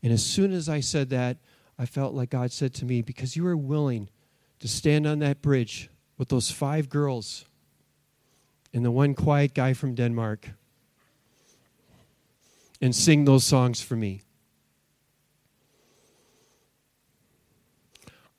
And 0.03 0.13
as 0.13 0.25
soon 0.25 0.53
as 0.53 0.69
I 0.69 0.81
said 0.81 1.11
that, 1.11 1.39
I 1.79 1.87
felt 1.87 2.15
like 2.15 2.31
God 2.31 2.53
said 2.53 2.75
to 2.75 2.85
me, 2.85 3.03
Because 3.03 3.37
you 3.37 3.47
are 3.47 3.57
willing 3.57 4.09
to 4.61 4.69
stand 4.69 5.07
on 5.07 5.21
that 5.21 5.43
bridge 5.43 5.91
with 6.19 6.29
those 6.29 6.51
five 6.51 6.89
girls 6.89 7.45
and 8.73 8.85
the 8.85 8.91
one 8.91 9.15
quiet 9.15 9.55
guy 9.55 9.73
from 9.73 9.95
Denmark 9.95 10.51
and 12.81 12.95
sing 12.95 13.25
those 13.25 13.45
songs 13.45 13.81
for 13.81 13.97
me. 13.97 14.23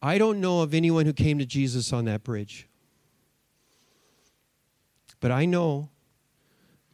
I 0.01 0.17
don't 0.17 0.41
know 0.41 0.61
of 0.61 0.73
anyone 0.73 1.05
who 1.05 1.13
came 1.13 1.39
to 1.39 1.45
Jesus 1.45 1.93
on 1.93 2.03
that 2.05 2.25
bridge. 2.25 2.67
But 5.21 5.31
I 5.31 5.45
know 5.45 5.87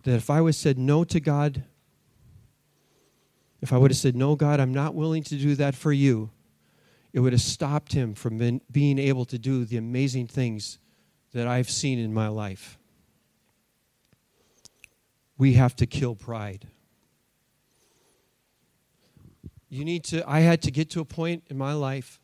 that 0.04 0.14
if 0.14 0.30
I 0.30 0.42
was 0.42 0.56
said 0.56 0.78
no 0.78 1.04
to 1.06 1.20
God, 1.20 1.64
if 3.62 3.74
I 3.74 3.78
would 3.78 3.91
have 3.91 3.98
said, 3.98 4.15
No, 4.15 4.36
God, 4.36 4.60
I'm 4.60 4.74
not 4.74 4.95
willing 4.95 5.24
to 5.24 5.36
do 5.36 5.56
that 5.56 5.76
for 5.76 5.91
you, 5.91 6.32
it 7.13 7.19
would 7.19 7.34
have 7.34 7.41
stopped 7.41 7.93
him 7.93 8.13
from 8.13 8.62
being 8.72 9.00
able 9.00 9.26
to 9.26 9.38
do 9.38 9.65
the 9.65 9.78
amazing 9.78 10.28
things 10.28 10.80
that 11.34 11.48
I've 11.48 11.69
seen 11.69 12.00
in 12.00 12.13
my 12.13 12.28
life. 12.28 12.78
We 15.38 15.54
have 15.54 15.76
to 15.78 15.86
kill 15.86 16.15
pride. 16.15 16.67
You 19.69 19.86
need 19.86 20.04
to, 20.06 20.28
I 20.28 20.39
had 20.39 20.63
to 20.63 20.72
get 20.72 20.89
to 20.91 21.00
a 21.00 21.06
point 21.06 21.43
in 21.48 21.58
my 21.58 21.74
life 21.74 22.19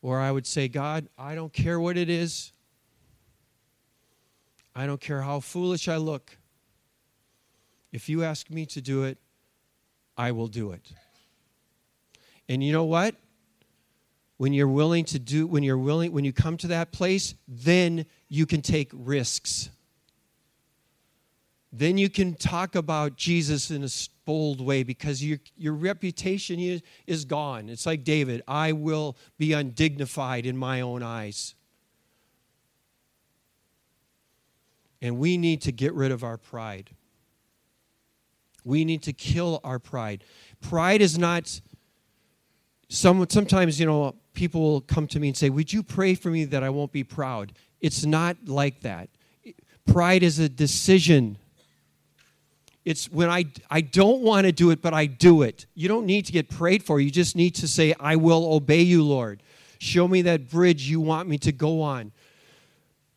where 0.00 0.20
I 0.20 0.30
would 0.30 0.46
say, 0.46 0.68
God, 0.68 1.08
I 1.18 1.34
don't 1.34 1.52
care 1.52 1.80
what 1.80 1.96
it 1.96 2.10
is. 2.10 2.52
I 4.74 4.86
don't 4.86 5.00
care 5.00 5.22
how 5.22 5.40
foolish 5.40 5.88
I 5.88 5.96
look. 5.96 6.36
If 7.90 8.08
you 8.08 8.22
ask 8.22 8.50
me 8.50 8.66
to 8.66 8.82
do 8.82 9.04
it, 9.04 9.18
I 10.16 10.32
will 10.32 10.48
do 10.48 10.72
it. 10.72 10.92
And 12.48 12.62
you 12.62 12.72
know 12.72 12.84
what? 12.84 13.16
when 14.38 14.52
you're 14.52 14.68
willing 14.68 15.04
to 15.04 15.18
do 15.18 15.46
when 15.46 15.62
you're 15.62 15.78
willing 15.78 16.12
when 16.12 16.24
you 16.24 16.32
come 16.32 16.56
to 16.56 16.66
that 16.66 16.92
place 16.92 17.34
then 17.48 18.04
you 18.28 18.46
can 18.46 18.60
take 18.60 18.90
risks 18.92 19.70
then 21.72 21.98
you 21.98 22.08
can 22.08 22.34
talk 22.34 22.74
about 22.74 23.16
jesus 23.16 23.70
in 23.70 23.84
a 23.84 23.88
bold 24.24 24.60
way 24.60 24.82
because 24.82 25.22
your, 25.22 25.38
your 25.56 25.72
reputation 25.72 26.58
is, 26.58 26.82
is 27.06 27.24
gone 27.24 27.68
it's 27.68 27.86
like 27.86 28.04
david 28.04 28.42
i 28.46 28.72
will 28.72 29.16
be 29.38 29.52
undignified 29.52 30.44
in 30.46 30.56
my 30.56 30.80
own 30.80 31.02
eyes 31.02 31.54
and 35.00 35.18
we 35.18 35.36
need 35.36 35.60
to 35.62 35.72
get 35.72 35.92
rid 35.94 36.10
of 36.10 36.24
our 36.24 36.36
pride 36.36 36.90
we 38.66 38.84
need 38.84 39.02
to 39.02 39.12
kill 39.12 39.60
our 39.64 39.78
pride 39.78 40.22
pride 40.60 41.00
is 41.00 41.18
not 41.18 41.60
some, 42.88 43.26
sometimes 43.28 43.80
you 43.80 43.86
know 43.86 44.14
people 44.34 44.60
will 44.60 44.80
come 44.80 45.06
to 45.08 45.20
me 45.20 45.28
and 45.28 45.36
say, 45.36 45.50
Would 45.50 45.72
you 45.72 45.82
pray 45.82 46.14
for 46.14 46.30
me 46.30 46.44
that 46.46 46.62
I 46.62 46.70
won't 46.70 46.92
be 46.92 47.04
proud? 47.04 47.52
It's 47.80 48.04
not 48.04 48.36
like 48.46 48.80
that. 48.80 49.08
Pride 49.86 50.22
is 50.22 50.38
a 50.38 50.48
decision. 50.48 51.38
It's 52.84 53.10
when 53.10 53.28
I, 53.28 53.46
I 53.68 53.80
don't 53.80 54.22
want 54.22 54.46
to 54.46 54.52
do 54.52 54.70
it, 54.70 54.80
but 54.80 54.94
I 54.94 55.06
do 55.06 55.42
it. 55.42 55.66
You 55.74 55.88
don't 55.88 56.06
need 56.06 56.24
to 56.26 56.32
get 56.32 56.48
prayed 56.48 56.84
for. 56.84 57.00
You 57.00 57.10
just 57.10 57.34
need 57.34 57.56
to 57.56 57.66
say, 57.66 57.94
I 57.98 58.14
will 58.14 58.52
obey 58.54 58.82
you, 58.82 59.02
Lord. 59.02 59.42
Show 59.78 60.06
me 60.06 60.22
that 60.22 60.48
bridge 60.48 60.88
you 60.88 61.00
want 61.00 61.28
me 61.28 61.36
to 61.38 61.52
go 61.52 61.82
on. 61.82 62.12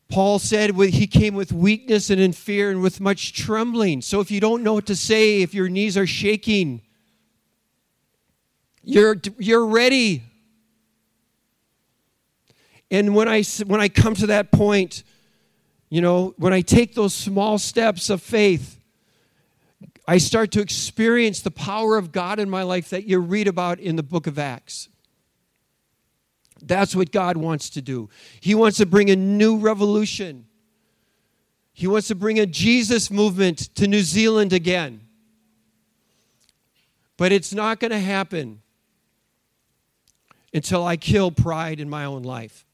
Paul 0.10 0.40
said 0.40 0.72
he 0.72 1.06
came 1.06 1.36
with 1.36 1.54
weakness 1.54 2.10
and 2.10 2.20
in 2.20 2.34
fear 2.34 2.72
and 2.72 2.82
with 2.82 3.00
much 3.00 3.34
trembling. 3.34 4.02
So 4.02 4.20
if 4.22 4.32
you 4.32 4.40
don't 4.40 4.64
know 4.64 4.74
what 4.74 4.88
to 4.88 4.96
say, 4.96 5.44
if 5.44 5.54
your 5.54 5.70
knees 5.70 5.96
are 5.98 6.08
shaking, 6.08 6.82
you're, 8.84 9.18
you're 9.38 9.68
ready. 9.68 10.24
And 12.90 13.14
when 13.14 13.28
I, 13.28 13.44
when 13.68 13.80
I 13.80 13.88
come 13.88 14.16
to 14.16 14.28
that 14.28 14.52
point, 14.52 15.04
you 15.90 16.02
know, 16.02 16.34
when 16.38 16.54
I 16.54 16.62
take 16.62 16.96
those 16.96 17.14
small 17.14 17.60
steps 17.60 18.10
of 18.10 18.22
faith, 18.22 18.80
I 20.08 20.18
start 20.18 20.50
to 20.54 20.62
experience 20.62 21.42
the 21.42 21.52
power 21.52 21.98
of 21.98 22.12
God 22.12 22.40
in 22.40 22.50
my 22.50 22.64
life 22.64 22.90
that 22.90 23.04
you 23.04 23.20
read 23.20 23.48
about 23.48 23.80
in 23.80 23.96
the 23.96 24.02
book 24.02 24.26
of 24.26 24.40
Acts. 24.40 24.90
That's 26.64 26.96
what 26.96 27.12
God 27.12 27.38
wants 27.38 27.70
to 27.72 27.82
do. 27.82 28.10
He 28.40 28.56
wants 28.56 28.78
to 28.78 28.86
bring 28.86 29.10
a 29.10 29.16
new 29.16 29.58
revolution. 29.58 30.46
He 31.74 31.88
wants 31.88 32.08
to 32.10 32.16
bring 32.16 32.40
a 32.40 32.46
Jesus 32.46 33.10
movement 33.10 33.74
to 33.76 33.88
New 33.88 34.02
Zealand 34.02 34.54
again. 34.54 35.02
But 37.18 37.32
it's 37.32 37.54
not 37.54 37.80
going 37.80 37.92
to 37.92 38.00
happen 38.00 38.62
until 40.54 40.86
I 40.86 40.98
kill 40.98 41.32
pride 41.32 41.80
in 41.80 41.90
my 41.90 42.06
own 42.06 42.24
life. 42.24 42.66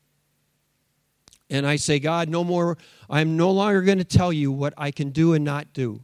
And 1.49 1.68
I 1.68 1.76
say, 1.76 1.99
God, 1.99 2.30
no 2.30 2.43
more, 2.43 2.78
I'm 3.10 3.38
no 3.38 3.51
longer 3.51 3.82
going 3.82 3.99
to 3.99 4.03
tell 4.03 4.34
you 4.34 4.51
what 4.51 4.74
I 4.78 4.91
can 4.91 5.10
do 5.12 5.34
and 5.34 5.45
not 5.45 5.74
do. 5.74 6.01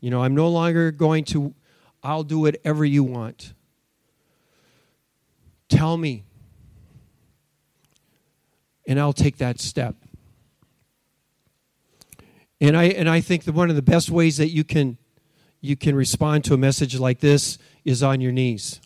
You 0.00 0.10
know, 0.10 0.22
I'm 0.22 0.34
no 0.34 0.48
longer 0.48 0.90
going 0.90 1.24
to, 1.26 1.54
I'll 2.02 2.24
do 2.24 2.40
whatever 2.40 2.84
you 2.84 3.04
want. 3.04 3.52
Tell 5.68 5.96
me. 5.96 6.24
And 8.88 8.98
I'll 8.98 9.12
take 9.12 9.36
that 9.36 9.60
step. 9.60 9.94
And 12.60 12.76
I, 12.76 12.86
and 12.86 13.08
I 13.08 13.20
think 13.20 13.44
that 13.44 13.52
one 13.52 13.70
of 13.70 13.76
the 13.76 13.82
best 13.82 14.10
ways 14.10 14.38
that 14.38 14.48
you 14.48 14.64
can, 14.64 14.98
you 15.60 15.76
can 15.76 15.94
respond 15.94 16.42
to 16.46 16.54
a 16.54 16.56
message 16.56 16.98
like 16.98 17.20
this 17.20 17.58
is 17.84 18.02
on 18.02 18.20
your 18.20 18.32
knees. 18.32 18.80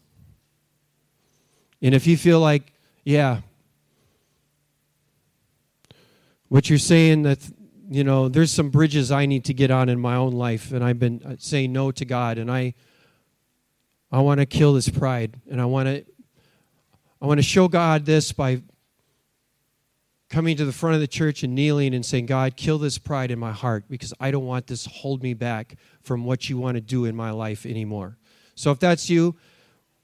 And 1.80 1.94
if 1.94 2.06
you 2.06 2.18
feel 2.18 2.38
like, 2.38 2.74
yeah, 3.04 3.40
what 6.48 6.68
you're 6.68 6.78
saying 6.78 7.22
that 7.22 7.38
you 7.88 8.04
know 8.04 8.28
there's 8.28 8.52
some 8.52 8.70
bridges 8.70 9.10
i 9.10 9.26
need 9.26 9.44
to 9.44 9.52
get 9.52 9.70
on 9.70 9.88
in 9.88 9.98
my 9.98 10.14
own 10.16 10.32
life 10.32 10.70
and 10.70 10.84
i've 10.84 10.98
been 10.98 11.20
uh, 11.24 11.34
saying 11.38 11.72
no 11.72 11.90
to 11.90 12.04
god 12.04 12.38
and 12.38 12.50
i 12.50 12.72
I 14.14 14.20
want 14.20 14.40
to 14.40 14.46
kill 14.46 14.74
this 14.74 14.90
pride, 14.90 15.40
and 15.50 15.58
I 15.58 15.64
want 15.64 15.86
to 15.86 16.04
I 17.22 17.26
want 17.26 17.38
to 17.38 17.42
show 17.42 17.66
God 17.66 18.04
this 18.04 18.30
by 18.30 18.60
coming 20.32 20.56
to 20.56 20.64
the 20.64 20.72
front 20.72 20.94
of 20.94 21.00
the 21.00 21.06
church 21.06 21.42
and 21.42 21.54
kneeling 21.54 21.94
and 21.94 22.04
saying, 22.04 22.24
God, 22.24 22.56
kill 22.56 22.78
this 22.78 22.96
pride 22.96 23.30
in 23.30 23.38
my 23.38 23.52
heart 23.52 23.84
because 23.90 24.14
I 24.18 24.30
don't 24.30 24.46
want 24.46 24.66
this 24.66 24.86
hold 24.86 25.22
me 25.22 25.34
back 25.34 25.76
from 26.00 26.24
what 26.24 26.48
you 26.48 26.56
want 26.56 26.76
to 26.76 26.80
do 26.80 27.04
in 27.04 27.14
my 27.14 27.30
life 27.30 27.66
anymore. 27.66 28.16
So 28.54 28.70
if 28.70 28.80
that's 28.80 29.10
you, 29.10 29.36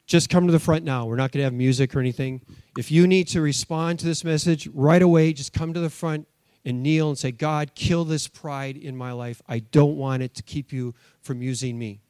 just 0.07 0.29
come 0.29 0.47
to 0.47 0.53
the 0.53 0.59
front 0.59 0.85
now. 0.85 1.07
We're 1.07 1.17
not 1.17 1.33
going 1.33 1.41
to 1.41 1.45
have 1.45 1.55
music 1.55 1.97
or 1.97 2.01
anything. 2.01 2.43
If 2.77 2.91
you 2.91 3.07
need 3.07 3.27
to 3.29 3.41
respond 3.41 4.01
to 4.01 4.07
this 4.07 4.23
message 4.23 4.69
right 4.69 5.01
away, 5.01 5.33
just 5.33 5.55
come 5.55 5.73
to 5.73 5.81
the 5.81 5.91
front 5.91 6.29
and 6.63 6.83
kneel 6.83 7.09
and 7.09 7.19
say, 7.19 7.33
God, 7.33 7.75
kill 7.75 8.05
this 8.05 8.29
pride 8.29 8.77
in 8.77 8.95
my 8.95 9.13
life. 9.13 9.41
I 9.49 9.61
don't 9.61 9.97
want 9.97 10.23
it 10.23 10.35
to 10.35 10.43
keep 10.43 10.75
you 10.75 10.95
from 11.23 11.41
using 11.41 11.79
me. 11.79 12.01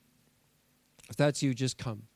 If 1.08 1.14
that's 1.14 1.40
you, 1.40 1.54
just 1.54 1.78
come. 1.78 2.07